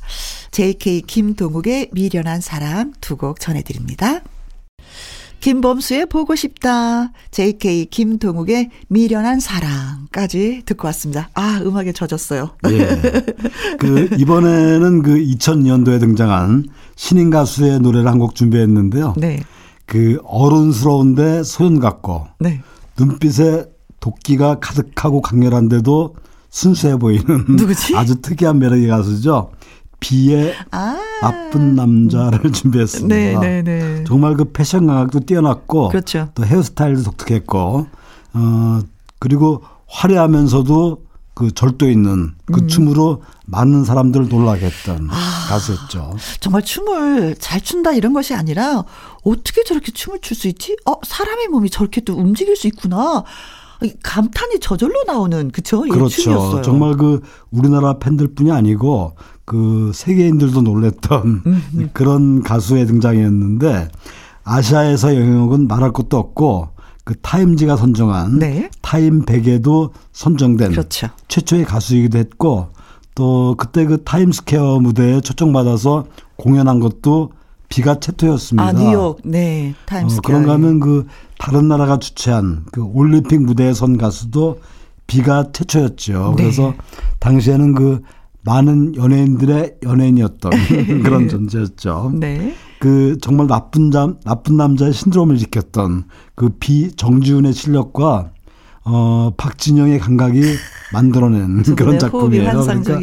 JK 0.50 1.02
김동욱의 1.02 1.90
미련한 1.92 2.40
사랑 2.40 2.92
두 3.00 3.16
곡 3.16 3.40
전해드립니다. 3.40 4.20
김범수의 5.40 6.07
보고 6.07 6.35
싶다. 6.37 7.12
JK 7.31 7.87
김동욱의 7.87 8.70
미련한 8.88 9.40
사랑까지 9.40 10.62
듣고 10.66 10.87
왔습니다. 10.88 11.31
아, 11.35 11.61
음악에 11.64 11.92
젖었어요. 11.92 12.50
예. 12.70 13.24
그 13.79 14.09
이번에는 14.18 15.03
그 15.03 15.14
2000년도에 15.14 15.98
등장한 16.00 16.66
신인 16.96 17.31
가수의 17.31 17.81
노래를 17.81 18.07
한 18.09 18.20
곡 18.20 18.35
준비했는데요. 18.35 19.14
네. 19.16 19.40
그 19.87 20.18
어른스러운데 20.24 21.42
소연 21.42 21.81
같고 21.81 22.26
네. 22.38 22.61
눈빛에 22.98 23.64
도끼가 23.98 24.59
가득하고 24.61 25.22
강렬한데도 25.22 26.16
순수해 26.50 26.96
보이는 26.98 27.44
누구지? 27.48 27.96
아주 27.96 28.20
특이한 28.20 28.59
매력의 28.59 28.88
가수죠. 28.88 29.53
비의 30.00 30.54
아~ 30.70 30.96
나쁜 31.20 31.74
남자를 31.74 32.50
준비했습니다. 32.52 33.14
네, 33.14 33.38
네, 33.38 33.62
네. 33.62 34.04
정말 34.04 34.34
그 34.36 34.44
패션 34.52 34.86
감각도 34.86 35.20
뛰어났고 35.20 35.88
그렇죠. 35.90 36.28
또 36.34 36.44
헤어스타일도 36.44 37.02
독특했고 37.02 37.86
어 38.34 38.80
그리고 39.18 39.62
화려하면서도 39.86 41.02
그 41.34 41.52
절도 41.52 41.88
있는 41.88 42.32
그 42.46 42.60
음. 42.60 42.68
춤으로 42.68 43.22
많은 43.46 43.84
사람들을 43.84 44.28
놀라게 44.28 44.66
했던 44.66 45.08
아, 45.10 45.46
가수였죠. 45.48 46.16
정말 46.40 46.62
춤을 46.62 47.36
잘 47.38 47.60
춘다 47.60 47.92
이런 47.92 48.12
것이 48.12 48.34
아니라 48.34 48.84
어떻게 49.24 49.64
저렇게 49.64 49.90
춤을 49.92 50.20
출 50.20 50.36
수 50.36 50.48
있지? 50.48 50.76
어, 50.86 50.94
사람의 51.04 51.48
몸이 51.48 51.70
저렇게 51.70 52.00
또 52.02 52.14
움직일 52.14 52.56
수 52.56 52.66
있구나. 52.66 53.24
감탄이 54.02 54.60
저절로 54.60 55.04
나오는 55.06 55.50
그쵸? 55.50 55.80
그렇죠. 55.82 56.08
춤이었어요. 56.22 56.62
정말 56.62 56.96
그 56.98 57.22
우리나라 57.50 57.98
팬들뿐이 57.98 58.52
아니고 58.52 59.14
그 59.50 59.90
세계인들도 59.92 60.62
놀랬던 60.62 61.42
음. 61.44 61.90
그런 61.92 62.40
가수의 62.44 62.86
등장이었는데 62.86 63.88
아시아에서 64.44 65.16
영향력은 65.16 65.66
말할 65.66 65.92
것도 65.92 66.18
없고 66.18 66.68
그 67.02 67.16
타임지가 67.20 67.76
선정한 67.76 68.38
네. 68.38 68.70
타임 68.80 69.24
100에도 69.24 69.90
선정된 70.12 70.70
그렇죠. 70.70 71.08
최초의 71.26 71.64
가수이기도 71.64 72.18
했고 72.18 72.68
또 73.16 73.56
그때 73.58 73.86
그 73.86 74.04
타임스퀘어 74.04 74.78
무대에 74.78 75.20
초청받아서 75.20 76.04
공연한 76.36 76.78
것도 76.78 77.32
비가 77.68 77.98
최초였습니다. 77.98 78.64
아, 78.64 78.72
뉴욕. 78.72 79.18
네. 79.24 79.74
타임스퀘어. 79.86 80.18
어, 80.18 80.22
그런가 80.24 80.52
하면 80.52 80.78
그 80.78 81.08
다른 81.38 81.66
나라가 81.66 81.98
주최한 81.98 82.66
그 82.70 82.84
올림픽 82.84 83.42
무대에 83.42 83.74
선 83.74 83.98
가수도 83.98 84.60
비가 85.08 85.50
최초였죠. 85.52 86.34
네. 86.36 86.44
그래서 86.44 86.72
당시에는 87.18 87.74
그 87.74 88.02
많은 88.42 88.96
연예인들의 88.96 89.76
연예인이었던 89.83 90.53
그런 91.03 91.29
존재였죠. 91.29 92.12
네. 92.14 92.55
그 92.79 93.18
정말 93.20 93.46
나쁜 93.46 93.90
잠 93.90 94.16
나쁜 94.24 94.57
남자의 94.57 94.92
신드롬을 94.92 95.37
지켰던 95.37 96.05
그 96.35 96.48
비 96.59 96.90
정지훈의 96.92 97.53
실력과 97.53 98.31
어 98.85 99.31
박진영의 99.37 99.98
감각이 99.98 100.40
만들어낸 100.92 101.62
그런 101.76 101.98
작품이에요. 101.98 102.50
그러니까 102.50 102.98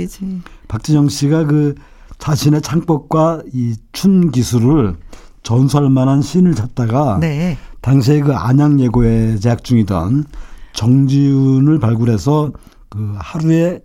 박진영 0.68 1.10
씨가 1.10 1.46
그 1.46 1.76
자신의 2.18 2.62
창법과 2.64 3.44
이춤 3.54 4.32
기술을 4.32 4.96
전수할 5.44 5.90
만한 5.92 6.22
신을 6.24 6.56
찾다가 6.56 7.20
네. 7.22 7.58
당시에 7.82 8.22
그 8.22 8.34
안양 8.34 8.80
예고에 8.80 9.38
재학 9.38 9.64
중이던 9.64 10.26
정지훈을 10.74 11.80
발굴해서 11.80 12.52
그 12.90 13.16
하루에 13.18 13.82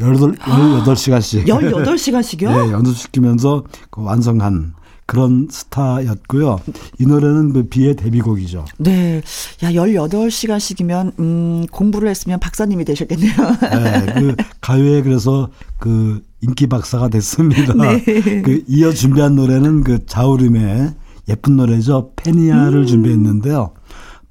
18, 0.00 0.32
18시간씩. 0.36 1.46
18시간씩이요? 1.46 2.48
네, 2.66 2.72
연습시키면서 2.72 3.64
그 3.90 4.02
완성한 4.02 4.74
그런 5.06 5.48
스타였고요. 5.50 6.60
이 6.98 7.06
노래는 7.06 7.52
그 7.52 7.68
비의 7.68 7.94
데뷔곡이죠. 7.96 8.64
네. 8.78 9.20
야, 9.62 9.70
18시간씩이면, 9.70 11.18
음, 11.18 11.66
공부를 11.70 12.08
했으면 12.08 12.40
박사님이 12.40 12.84
되셨겠네요. 12.86 13.32
네. 13.60 14.14
그 14.14 14.36
가요에 14.62 15.02
그래서 15.02 15.50
그 15.78 16.22
인기 16.40 16.66
박사가 16.66 17.08
됐습니다. 17.08 17.74
네. 17.74 18.02
그 18.42 18.64
이어 18.66 18.92
준비한 18.92 19.36
노래는 19.36 19.84
그 19.84 20.06
자우림의 20.06 20.94
예쁜 21.28 21.56
노래죠. 21.56 22.12
페니아를 22.16 22.80
음. 22.80 22.86
준비했는데요. 22.86 23.72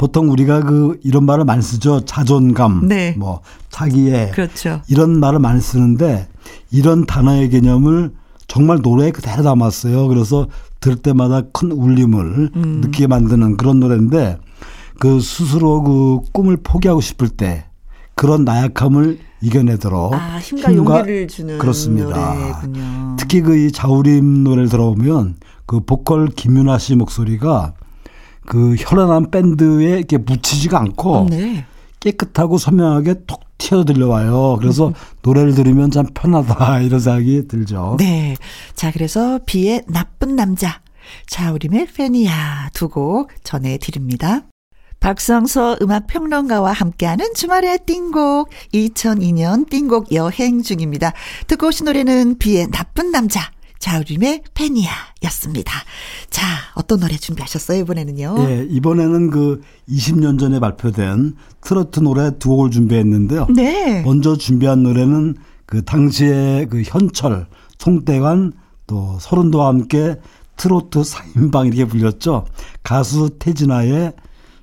보통 0.04 0.30
우리가 0.30 0.60
그 0.60 1.00
이런 1.02 1.26
말을 1.26 1.46
많이 1.46 1.62
쓰죠. 1.62 2.02
자존감, 2.04 2.90
네. 2.90 3.16
뭐 3.18 3.40
자기의 3.70 4.32
그렇죠. 4.32 4.82
이런 4.90 5.18
말을 5.18 5.40
많이 5.40 5.62
쓰는데 5.62 6.28
이런 6.72 7.06
단어의 7.06 7.50
개념을 7.50 8.12
정말 8.50 8.80
노래에 8.82 9.12
그대로 9.12 9.44
담았어요. 9.44 10.10
그래서 10.10 10.48
들을 10.82 10.98
때마다 10.98 11.44
큰 11.54 11.72
울림을 11.72 12.50
음. 12.54 12.82
느끼게 12.84 13.08
만드는 13.08 13.56
그런 13.56 13.80
노래인데 13.80 14.40
그 15.00 15.22
스스로 15.22 15.82
그 15.84 16.20
꿈을 16.34 16.58
포기하고 16.58 17.00
싶을 17.00 17.30
때 17.30 17.64
그런 18.14 18.44
나약함을 18.44 19.20
이겨내도록 19.42 20.16
아, 20.16 20.38
힘과, 20.40 20.70
힘과 20.70 20.98
용기를 21.00 21.28
주는 21.30 21.58
그렇습니다. 21.60 22.34
노래군요. 22.34 23.16
특히 23.18 23.40
그 23.40 23.56
이 23.56 23.72
자우림 23.72 24.44
노래를 24.44 24.68
들어보면 24.68 25.36
그 25.66 25.80
보컬 25.80 26.28
김윤아 26.28 26.78
씨 26.80 26.98
목소리가 26.98 27.76
그 28.46 28.76
현란한 28.78 29.32
밴드에 29.32 29.98
이렇게 29.98 30.18
묻히지가 30.18 30.80
않고 30.80 31.14
어, 31.16 31.26
네. 31.30 31.66
깨끗하고 32.00 32.58
선명하게 32.58 33.26
톡 33.28 33.42
튀어 33.58 33.86
들려와요. 33.86 34.58
그래서 34.60 34.90
음. 34.90 34.94
노래를 35.22 35.56
들으면 35.56 35.90
참 35.90 36.06
편하다 36.14 36.82
이런 36.82 37.00
생각이 37.00 37.48
들죠. 37.48 37.96
네. 37.98 38.36
자, 38.76 38.92
그래서 38.92 39.40
비의 39.46 39.84
나쁜 39.88 40.36
남자, 40.36 40.82
자우림의 41.28 41.88
페니아 41.96 42.70
두 42.74 42.90
곡 42.90 43.30
전해드립니다. 43.44 44.42
박성서 45.00 45.78
음악평론가와 45.82 46.72
함께하는 46.72 47.34
주말의 47.36 47.80
띵곡 47.86 48.50
2002년 48.74 49.70
띵곡 49.70 50.14
여행 50.14 50.62
중입니다. 50.62 51.12
듣고 51.48 51.68
오신 51.68 51.86
노래는 51.86 52.38
비의 52.38 52.68
나쁜 52.72 53.12
남자 53.12 53.52
자우림의 53.84 54.44
페니아 54.54 54.90
였습니다. 55.26 55.74
자, 56.30 56.46
어떤 56.74 57.02
노래 57.02 57.18
준비하셨어요, 57.18 57.82
이번에는요? 57.82 58.36
네, 58.38 58.66
이번에는 58.70 59.30
그 59.30 59.60
20년 59.90 60.40
전에 60.40 60.62
발표된 60.62 61.36
트로트 61.60 62.00
노래 62.00 62.32
두 62.40 62.48
곡을 62.48 62.72
준비했는데요. 62.72 63.48
네. 63.54 64.02
먼저 64.04 64.38
준비한 64.38 64.84
노래는 64.84 65.36
그 65.66 65.84
당시에 65.84 66.68
그 66.70 66.82
현철, 66.86 67.48
송대관 67.78 68.54
또 68.88 69.18
서른도와 69.20 69.68
함께 69.68 70.16
트로트 70.56 71.02
4인방 71.02 71.68
이렇게 71.68 71.84
불렸죠. 71.84 72.46
가수 72.84 73.32
태진아의 73.38 74.14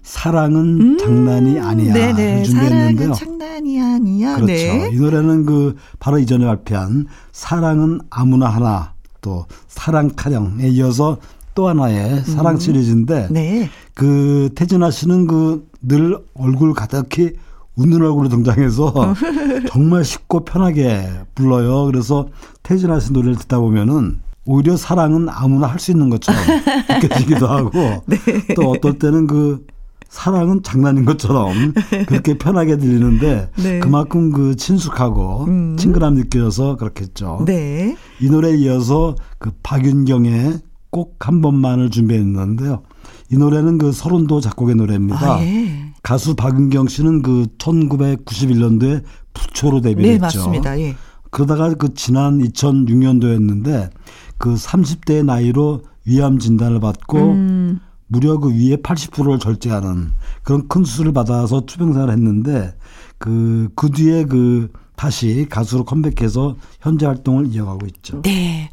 사랑은 0.02 0.80
음, 0.80 0.98
장난이 0.98 1.61
아니야. 1.61 1.92
네네. 1.92 2.44
준비했는데요. 2.44 3.12
사랑은 3.12 3.38
장난이 3.38 3.83
아니야. 3.83 4.37
그렇죠. 4.37 4.52
네. 4.52 4.90
이 4.94 4.96
노래는 4.96 5.44
그 5.44 5.76
바로 5.98 6.18
이전에 6.18 6.46
발표한 6.46 7.06
사랑은 7.33 8.00
아무나 8.09 8.48
하나 8.48 8.94
또 9.20 9.46
사랑 9.68 10.11
타령에 10.11 10.68
이어서 10.68 11.18
또 11.54 11.68
하나의 11.68 12.24
사랑 12.24 12.54
음. 12.54 12.59
시리즈인데 12.61 13.28
네. 13.30 13.68
그 13.94 14.50
태진아 14.54 14.90
씨는 14.90 15.26
그 15.26 15.70
늘 15.83 16.18
얼굴 16.35 16.74
가득히 16.74 17.33
웃는 17.76 18.02
얼굴로 18.02 18.28
등장해서 18.28 19.14
정말 19.70 20.04
쉽고 20.04 20.44
편하게 20.44 21.09
불러요. 21.35 21.87
그래서 21.87 22.28
태진아 22.62 23.00
씨 23.00 23.12
노래를 23.12 23.37
듣다 23.37 23.59
보면은 23.59 24.20
오히려 24.44 24.76
사랑은 24.76 25.28
아무나 25.30 25.66
할 25.66 25.78
수 25.78 25.90
있는 25.90 26.11
것처럼 26.11 26.40
느껴지기도 27.00 27.46
하고 27.46 27.70
네. 28.06 28.18
또 28.54 28.70
어떨 28.72 28.98
때는 28.98 29.26
그 29.26 29.64
사랑은 30.11 30.62
장난인 30.62 31.05
것처럼 31.07 31.73
그렇게 32.07 32.37
편하게 32.37 32.77
들리는데 32.77 33.51
네. 33.57 33.79
그만큼 33.79 34.33
그 34.33 34.57
친숙하고 34.57 35.44
음. 35.44 35.77
친근함 35.79 36.14
느껴져서 36.14 36.77
그렇겠죠. 36.77 37.44
네. 37.46 37.96
이 38.20 38.29
노래에 38.29 38.57
이어서 38.57 39.16
그 39.38 39.51
박윤경의 39.62 40.59
꼭 40.90 41.20
한 41.20 41.40
번만을 41.40 41.90
준비했는데요. 41.90 42.83
이 43.31 43.37
노래는 43.37 43.79
그 43.79 43.92
서른도 43.92 44.40
작곡의 44.40 44.75
노래입니다. 44.75 45.35
아, 45.35 45.40
예. 45.42 45.92
가수 46.03 46.35
박윤경 46.35 46.88
씨는 46.88 47.23
그 47.23 47.46
1991년도에 47.59 49.05
부초로 49.33 49.81
데뷔했죠. 49.81 50.12
네, 50.12 50.18
맞습니다. 50.18 50.81
예. 50.81 50.96
그러다가 51.31 51.73
그 51.75 51.94
지난 51.94 52.38
2006년도였는데 52.38 53.90
그 54.38 54.55
30대의 54.55 55.25
나이로 55.25 55.83
위암 56.07 56.38
진단을 56.38 56.81
받고 56.81 57.18
음. 57.18 57.81
무려 58.11 58.38
그 58.38 58.51
위에 58.51 58.77
80%를 58.77 59.38
절제하는 59.38 60.12
그런 60.42 60.66
큰 60.68 60.85
수술을 60.85 61.12
받아서 61.12 61.61
투병생활을 61.61 62.12
했는데 62.12 62.75
그, 63.18 63.68
그 63.77 63.90
뒤에 63.90 64.25
그 64.25 64.70
다시 64.96 65.46
가수로 65.49 65.85
컴백해서 65.85 66.57
현재 66.81 67.07
활동을 67.07 67.46
이어가고 67.55 67.87
있죠. 67.87 68.20
네. 68.23 68.70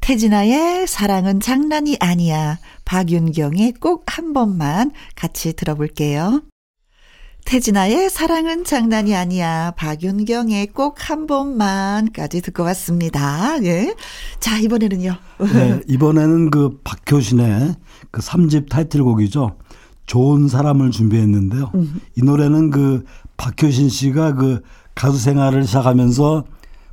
태진아의 0.00 0.86
사랑은 0.86 1.40
장난이 1.40 1.96
아니야. 2.00 2.58
박윤경의 2.84 3.74
꼭 3.80 4.08
한 4.18 4.32
번만 4.32 4.90
같이 5.14 5.52
들어볼게요. 5.52 6.42
태진아의 7.48 8.10
사랑은 8.10 8.64
장난이 8.64 9.16
아니야. 9.16 9.72
박윤경의 9.78 10.66
꼭 10.66 10.96
한 11.08 11.26
번만까지 11.26 12.42
듣고 12.42 12.62
왔습니다. 12.64 13.56
예. 13.64 13.94
자, 14.38 14.58
이번에는요. 14.58 15.14
네, 15.54 15.80
이번에는 15.88 16.50
그 16.50 16.78
박효신의 16.84 17.74
그 18.10 18.20
3집 18.20 18.68
타이틀곡이죠. 18.68 19.56
좋은 20.04 20.48
사람을 20.48 20.90
준비했는데요. 20.90 21.70
음. 21.74 22.00
이 22.16 22.22
노래는 22.22 22.68
그 22.68 23.04
박효신 23.38 23.88
씨가 23.88 24.34
그 24.34 24.60
가수 24.94 25.18
생활을 25.18 25.64
시작하면서 25.64 26.44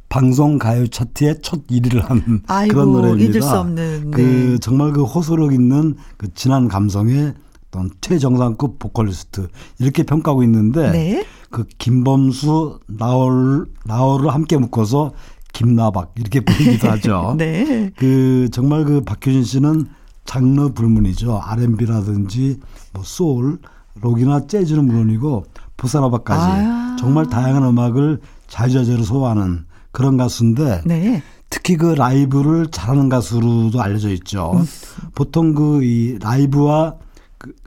방송 0.08 0.58
가요 0.58 0.88
차트에 0.88 1.40
첫 1.42 1.68
1위를 1.68 2.02
한 2.08 2.42
아이고, 2.48 2.74
그런 2.74 2.92
노래입니다. 2.94 3.30
잊을 3.30 3.42
수 3.42 3.60
없는. 3.60 4.12
그 4.12 4.22
네. 4.22 4.24
그 4.24 4.60
정말 4.60 4.94
그 4.94 5.04
호소력 5.04 5.54
있는 5.54 5.96
그 6.16 6.34
진한 6.34 6.70
감성의 6.70 7.34
어떤 7.76 7.90
최정상급 8.00 8.80
보컬리스트 8.80 9.50
이렇게 9.80 10.04
평가하고 10.04 10.44
있는데 10.44 10.92
네. 10.92 11.26
그 11.52 11.66
김범수 11.78 12.80
나얼 12.88 13.66
나얼을 13.84 14.34
함께 14.34 14.58
묶어서 14.58 15.12
김나박 15.54 16.14
이렇게 16.16 16.40
불리기도 16.46 16.90
하죠. 16.92 17.36
네. 17.38 17.92
그 17.98 18.50
정말 18.52 18.86
그 18.86 19.02
박효신 19.02 19.44
씨는 19.44 19.88
장르 20.24 20.70
불문이죠. 20.70 21.40
R&B라든지 21.44 22.60
뭐 22.94 23.04
소울, 23.06 23.60
록이나 24.02 24.48
재즈는 24.48 24.86
물론이고 24.86 25.46
보사노바까지 25.78 26.42
아. 26.42 26.96
정말 27.00 27.28
다양한 27.28 27.64
음악을 27.64 28.20
자유자재로 28.48 29.04
소화하는 29.04 29.66
그런 29.92 30.18
가수인데 30.18 30.82
네. 30.86 31.22
특히 31.50 31.78
그 31.78 31.94
라이브를 31.94 32.68
잘하는 32.68 33.08
가수로도 33.08 33.82
알려져 33.82 34.10
있죠. 34.12 34.54
음. 34.56 34.66
보통 35.14 35.54
그 35.54 35.82
이 35.84 36.18
라이브와 36.20 36.96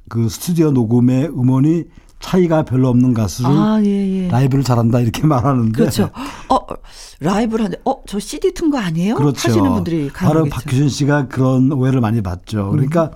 그, 0.09 0.23
그 0.23 0.29
스튜디오 0.29 0.71
녹음의 0.71 1.29
음원이 1.29 1.85
차이가 2.21 2.65
별로 2.65 2.89
없는 2.89 3.15
가수를 3.15 3.51
아, 3.51 3.81
예, 3.85 4.25
예. 4.25 4.29
라이브를 4.29 4.65
잘한다 4.65 5.01
이렇게 5.01 5.25
말하는데 5.27 5.73
그렇죠. 5.73 6.11
어 6.49 6.59
라이브를 7.21 7.67
하는데 7.67 7.81
어저 7.85 8.19
CD 8.19 8.53
튼 8.53 8.71
거 8.71 8.79
아니에요? 8.79 9.15
그렇죠. 9.15 9.49
하시는 9.49 9.73
분들이 9.73 10.11
바로 10.13 10.45
박효신 10.47 10.89
씨가 10.89 11.29
그런 11.29 11.71
오해를 11.73 12.01
많이 12.01 12.21
받죠. 12.21 12.71
그러니까 12.71 13.13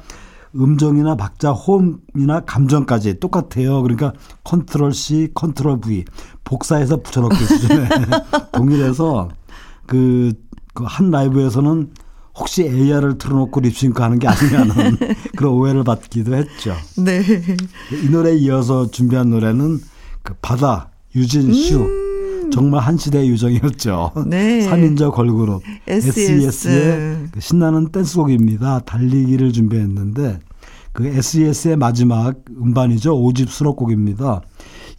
음정이나 0.54 1.16
박자, 1.16 1.52
호흡이나 1.52 2.40
감정까지 2.40 3.20
똑같아요. 3.20 3.82
그러니까 3.82 4.12
컨트롤 4.44 4.92
C, 4.92 5.28
컨트롤 5.34 5.80
V 5.80 6.04
복사해서 6.44 6.98
붙여넣기 6.98 7.36
수준에 7.36 7.88
동일해서 8.52 9.28
그그한 9.86 11.10
라이브에서는 11.10 11.90
혹시 12.34 12.62
AR을 12.62 13.18
틀어놓고 13.18 13.60
립싱크 13.60 14.02
하는 14.02 14.18
게 14.18 14.26
아니냐 14.26 14.64
는 14.64 14.96
그런 15.36 15.52
오해를 15.52 15.84
받기도 15.84 16.34
했죠. 16.34 16.74
네. 16.96 17.22
이 17.92 18.08
노래에 18.08 18.36
이어서 18.36 18.90
준비한 18.90 19.30
노래는 19.30 19.80
그 20.22 20.34
바다, 20.40 20.90
유진, 21.14 21.53
슈. 21.53 21.78
음. 21.80 22.50
정말 22.52 22.82
한 22.82 22.98
시대의 22.98 23.28
요정이었죠. 23.30 24.12
네. 24.26 24.68
3인조 24.68 25.12
걸그룹 25.12 25.62
SES. 25.86 26.68
의그 26.68 27.40
신나는 27.40 27.90
댄스곡입니다. 27.90 28.80
달리기를 28.80 29.52
준비했는데 29.52 30.38
그 30.92 31.06
SES의 31.06 31.76
마지막 31.76 32.34
음반이죠. 32.50 33.16
5집 33.16 33.48
수록곡입니다. 33.48 34.42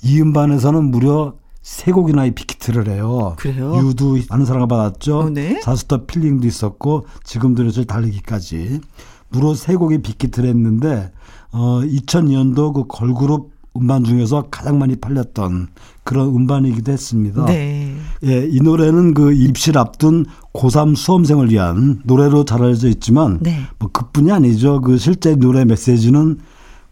이 0.03 0.19
음반에서는 0.19 0.83
무려 0.85 1.35
세 1.63 1.93
곡이나 1.93 2.25
이 2.25 2.31
빅히트를 2.31 2.89
해요. 2.89 3.35
그래요? 3.37 3.73
유도 3.77 4.17
많은 4.29 4.45
사랑을 4.45 4.67
받았죠. 4.67 5.17
어, 5.17 5.29
네? 5.29 5.59
자스터 5.61 6.05
필링도 6.05 6.45
있었고 6.45 7.07
지금 7.23 7.55
들어줄 7.55 7.85
달리기까지 7.85 8.81
무려 9.29 9.55
세 9.55 9.75
곡이 9.75 10.01
빅히트를 10.01 10.49
했는데 10.49 11.11
어 11.51 11.79
2002년도 11.81 12.73
그 12.73 12.83
걸그룹 12.87 13.53
음반 13.75 14.03
중에서 14.03 14.49
가장 14.51 14.77
많이 14.77 14.97
팔렸던 14.97 15.69
그런 16.03 16.27
음반이기도 16.27 16.91
했습니다. 16.91 17.45
네. 17.45 17.95
예, 18.23 18.47
이 18.47 18.59
노래는 18.59 19.15
그 19.15 19.33
입시를 19.33 19.79
앞둔 19.79 20.25
고3 20.53 20.95
수험생을 20.95 21.49
위한 21.49 22.01
노래로 22.03 22.45
잘 22.45 22.61
알려져 22.61 22.87
있지만 22.89 23.39
네. 23.41 23.61
뭐 23.79 23.89
그뿐이 23.91 24.31
아니죠. 24.31 24.81
그 24.81 24.97
실제 24.97 25.35
노래 25.35 25.65
메시지는 25.65 26.39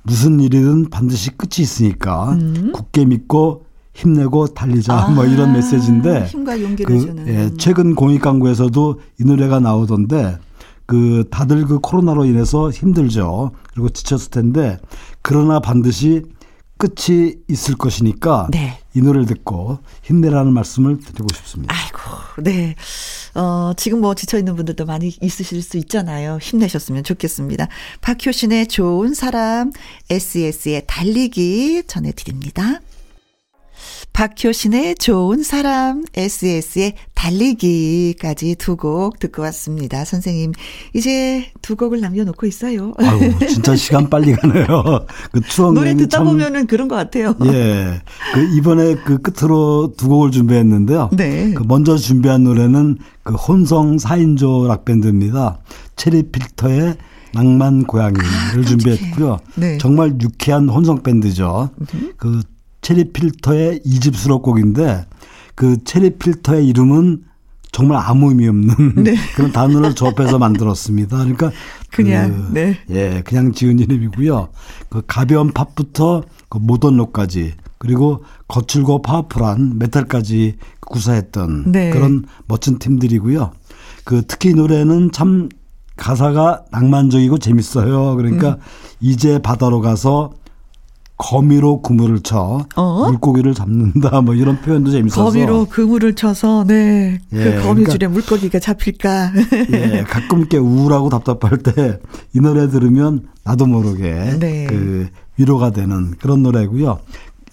무슨 0.03 0.39
일이든 0.39 0.89
반드시 0.89 1.30
끝이 1.32 1.59
있으니까 1.59 2.32
음. 2.32 2.72
굳게 2.74 3.05
믿고 3.05 3.65
힘내고 3.94 4.48
달리자 4.48 4.94
아, 4.94 5.08
뭐 5.10 5.26
이런 5.26 5.54
메시지인데 5.54 6.26
힘과 6.26 6.62
용기를 6.62 6.96
그, 6.96 7.06
주는 7.06 7.28
예, 7.28 7.52
최근 7.58 7.96
공익 7.96 8.22
광고에서도 8.22 9.02
이 9.20 9.24
노래가 9.24 9.60
나오던데 9.60 10.38
그 10.86 11.26
다들 11.30 11.66
그 11.66 11.80
코로나로 11.80 12.26
인해서 12.26 12.70
힘들죠. 12.70 13.52
그리고 13.74 13.89
지쳤을 13.89 14.30
텐데 14.30 14.80
그러나 15.22 15.60
반드시 15.60 16.24
끝이 16.82 17.36
있을 17.48 17.76
것이니까 17.76 18.48
네. 18.52 18.80
이 18.96 19.02
노래를 19.02 19.28
듣고 19.28 19.78
힘내라는 20.02 20.52
말씀을 20.52 21.00
드리고 21.00 21.28
싶습니다. 21.36 21.76
아이고, 21.76 22.42
네. 22.42 22.76
어, 23.36 23.72
지금 23.78 24.02
뭐 24.02 24.16
지쳐있는 24.16 24.56
분들도 24.56 24.86
많이 24.86 25.16
있으실 25.22 25.62
수 25.62 25.78
있잖아요. 25.78 26.39
힘내셨으면 26.42 27.04
좋겠습니다. 27.04 27.68
박효신의 28.02 28.68
좋은 28.68 29.14
사람, 29.14 29.72
SES의 30.10 30.86
달리기 30.88 31.84
전해드립니다. 31.86 32.82
박효신의 34.14 34.95
좋은 34.95 35.43
사람, 35.43 36.04
SS의 36.16 36.93
달리기까지 37.14 38.56
두 38.56 38.76
곡 38.76 39.20
듣고 39.20 39.41
왔습니다. 39.43 40.06
선생님, 40.06 40.54
이제 40.93 41.52
두 41.62 41.76
곡을 41.76 41.99
남겨놓고 41.99 42.47
있어요. 42.47 42.93
아유, 42.97 43.20
진짜 43.47 43.76
시간 43.76 44.10
빨리 44.10 44.34
가네요. 44.34 45.06
그 45.32 45.41
추억 45.41 45.74
노래 45.74 45.93
듣다 45.95 46.18
참, 46.18 46.26
보면은 46.26 46.66
그런 46.68 46.88
것 46.88 46.95
같아요. 46.95 47.36
예. 47.45 48.02
그 48.34 48.58
이번에 48.58 48.95
그 49.06 49.20
끝으로 49.20 49.93
두 49.97 50.08
곡을 50.08 50.32
준비했는데요. 50.32 51.10
네. 51.14 51.54
그 51.54 51.64
먼저 51.64 51.97
준비한 51.97 52.43
노래는 52.43 52.97
그 53.24 53.34
혼성 53.36 53.97
4인조 53.97 54.68
락밴드입니다. 54.68 55.60
체리 55.95 56.24
필터의 56.32 56.95
낭만 57.34 57.86
고양이를 57.86 58.24
아, 58.26 58.62
준비했고요. 58.66 59.38
네. 59.56 59.78
정말 59.78 60.14
유쾌한 60.22 60.68
혼성 60.70 61.02
밴드죠. 61.04 61.70
그 62.18 62.41
체리 62.82 63.11
필터의 63.11 63.82
이집 63.84 64.15
수록곡인데 64.15 65.05
그 65.55 65.84
체리 65.84 66.17
필터의 66.17 66.67
이름은 66.67 67.23
정말 67.71 68.01
아무 68.03 68.29
의미 68.29 68.47
없는 68.47 68.75
네. 69.03 69.15
그런 69.36 69.51
단어를 69.51 69.95
조합해서 69.95 70.38
만들었습니다. 70.38 71.17
그러니까 71.17 71.51
그냥 71.89 72.49
그, 72.49 72.53
네. 72.53 72.77
예, 72.89 73.21
그냥 73.25 73.53
지은 73.53 73.79
이름이고요. 73.79 74.49
그 74.89 75.01
가벼운 75.07 75.51
팝부터 75.51 76.23
그 76.49 76.57
모던 76.57 76.97
록까지 76.97 77.53
그리고 77.77 78.23
거칠고 78.47 79.01
파워풀한 79.01 79.79
메탈까지 79.79 80.57
구사했던 80.82 81.71
네. 81.71 81.89
그런 81.91 82.25
멋진 82.47 82.77
팀들이고요. 82.77 83.51
그 84.03 84.23
특히 84.27 84.49
이 84.49 84.53
노래는 84.53 85.11
참 85.11 85.49
가사가 85.95 86.65
낭만적이고 86.71 87.38
재밌어요. 87.38 88.15
그러니까 88.15 88.49
음. 88.49 88.57
이제 88.99 89.39
바다로 89.39 89.82
가서 89.82 90.32
거미로 91.24 91.82
그물을 91.84 92.22
쳐 92.22 92.65
어? 92.76 93.05
물고기를 93.09 93.53
잡는다 93.53 94.22
뭐 94.26 94.34
이런 94.34 94.59
표현도 94.59 94.89
재밌어서 94.89 95.26
거미로 95.26 95.65
그물을 95.65 96.15
쳐서 96.15 96.63
네그 96.67 97.19
예, 97.34 97.55
거미줄에 97.61 97.97
그러니까, 97.97 98.09
물고기가 98.09 98.57
잡힐까 98.59 99.32
예 99.72 100.03
가끔 100.07 100.39
이렇게 100.39 100.57
우울하고 100.57 101.09
답답할 101.09 101.59
때 101.59 101.99
이 102.34 102.39
노래 102.39 102.69
들으면 102.69 103.28
나도 103.43 103.65
모르게 103.65 104.38
네. 104.39 104.65
그 104.67 105.09
위로가 105.38 105.72
되는 105.72 106.11
그런 106.19 106.43
노래고요 106.43 106.99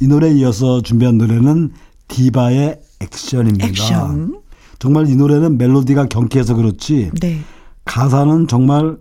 이 0.00 0.06
노래에 0.06 0.32
이어서 0.34 0.80
준비한 0.80 1.18
노래는 1.18 1.72
디바의 2.08 2.80
액션입니다 3.00 3.66
액션. 3.66 4.40
정말 4.78 5.08
이 5.08 5.16
노래는 5.16 5.58
멜로디가 5.58 6.06
경쾌해서 6.06 6.54
그렇지 6.54 7.10
네. 7.20 7.40
가사는 7.84 8.46
정말 8.46 8.96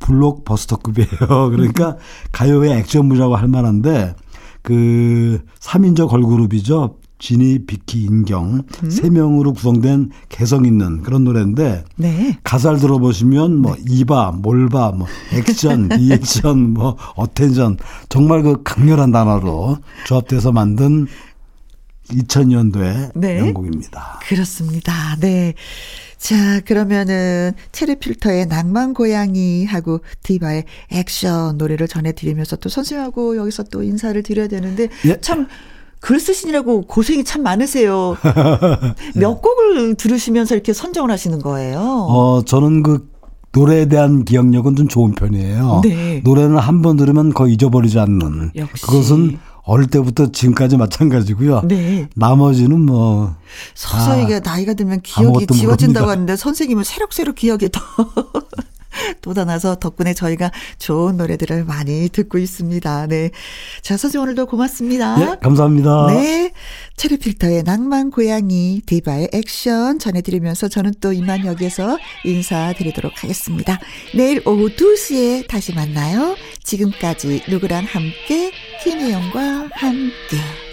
블록버스터급이에요. 0.00 1.08
그러니까 1.52 1.96
가요의 2.32 2.72
액션물이라고 2.78 3.36
할 3.36 3.48
만한데 3.48 4.14
그 4.62 5.40
3인조 5.60 6.08
걸그룹이죠. 6.08 6.96
지니, 7.20 7.66
비키, 7.66 8.04
인경 8.04 8.62
음? 8.82 8.90
세 8.90 9.10
명으로 9.10 9.52
구성된 9.52 10.10
개성 10.30 10.64
있는 10.64 11.02
그런 11.02 11.22
노래인데 11.22 11.84
네. 11.96 12.38
가사를 12.42 12.78
들어보시면 12.78 13.58
뭐 13.58 13.74
네. 13.74 13.82
이봐, 13.88 14.32
뭘 14.40 14.69
봐, 14.69 14.92
뭐 14.92 15.06
액션, 15.34 15.88
리액션, 15.92 16.72
뭐 16.72 16.96
attention 17.16 17.76
정말 18.08 18.42
그 18.42 18.62
강렬한 18.64 19.12
단어로 19.12 19.76
조합돼서 20.06 20.50
만든 20.50 21.06
2000년도의 22.10 23.12
네. 23.14 23.40
명곡입니다. 23.40 24.20
그렇습니다. 24.26 24.92
네. 25.20 25.54
자, 26.18 26.60
그러면은 26.60 27.52
체리 27.72 27.96
필터의 27.98 28.46
낭만 28.46 28.92
고양이 28.92 29.64
하고 29.64 30.00
디바의 30.22 30.64
액션 30.92 31.56
노래를 31.56 31.88
전해 31.88 32.12
드리면서 32.12 32.56
또 32.56 32.68
선생님하고 32.68 33.36
여기서 33.38 33.64
또 33.64 33.82
인사를 33.82 34.22
드려야 34.22 34.46
되는데 34.48 34.88
예. 35.06 35.18
참글 35.20 36.20
쓰시느라고 36.20 36.82
고생이 36.82 37.24
참 37.24 37.42
많으세요. 37.42 38.16
몇 39.16 39.40
곡을 39.40 39.94
들으시면서 39.94 40.54
이렇게 40.54 40.72
선정을 40.74 41.10
하시는 41.10 41.38
거예요? 41.40 41.80
어, 41.80 42.42
저는 42.44 42.82
그 42.82 43.08
노래에 43.52 43.86
대한 43.86 44.24
기억력은 44.24 44.76
좀 44.76 44.86
좋은 44.88 45.12
편이에요. 45.14 45.80
네. 45.82 46.20
노래는 46.22 46.56
한 46.58 46.82
번 46.82 46.96
들으면 46.96 47.32
거의 47.32 47.54
잊어버리지 47.54 47.98
않는. 47.98 48.52
역시. 48.56 48.82
그것은 48.86 49.38
어릴 49.70 49.86
때부터 49.86 50.32
지금까지 50.32 50.76
마찬가지고요. 50.76 51.62
네. 51.62 52.08
나머지는 52.16 52.80
뭐 52.80 53.36
서서히 53.74 54.40
나이가 54.42 54.74
들면 54.74 55.00
기억이 55.02 55.46
지워진다고 55.46 56.06
모릅니다. 56.06 56.10
하는데 56.10 56.36
선생님은 56.36 56.82
새록새록 56.82 57.36
기억이 57.36 57.68
더 57.70 57.80
돋아나서 59.22 59.76
덕분에 59.76 60.14
저희가 60.14 60.50
좋은 60.78 61.16
노래들을 61.16 61.64
많이 61.64 62.08
듣고 62.08 62.38
있습니다. 62.38 63.06
네. 63.08 63.30
자, 63.82 63.96
선생님 63.96 64.24
오늘도 64.24 64.46
고맙습니다. 64.46 65.16
네, 65.18 65.36
감사합니다. 65.40 66.06
네. 66.08 66.52
체리필터의 66.96 67.62
낭만 67.64 68.10
고양이 68.10 68.82
디바의 68.84 69.30
액션 69.32 69.98
전해드리면서 69.98 70.68
저는 70.68 70.94
또 71.00 71.12
이만 71.12 71.46
여기에서 71.46 71.98
인사드리도록 72.24 73.22
하겠습니다. 73.22 73.78
내일 74.14 74.42
오후 74.46 74.68
2시에 74.68 75.46
다시 75.48 75.74
만나요. 75.74 76.36
지금까지 76.62 77.44
누구랑 77.48 77.84
함께 77.84 78.52
김혜영과 78.82 79.70
함께. 79.72 80.69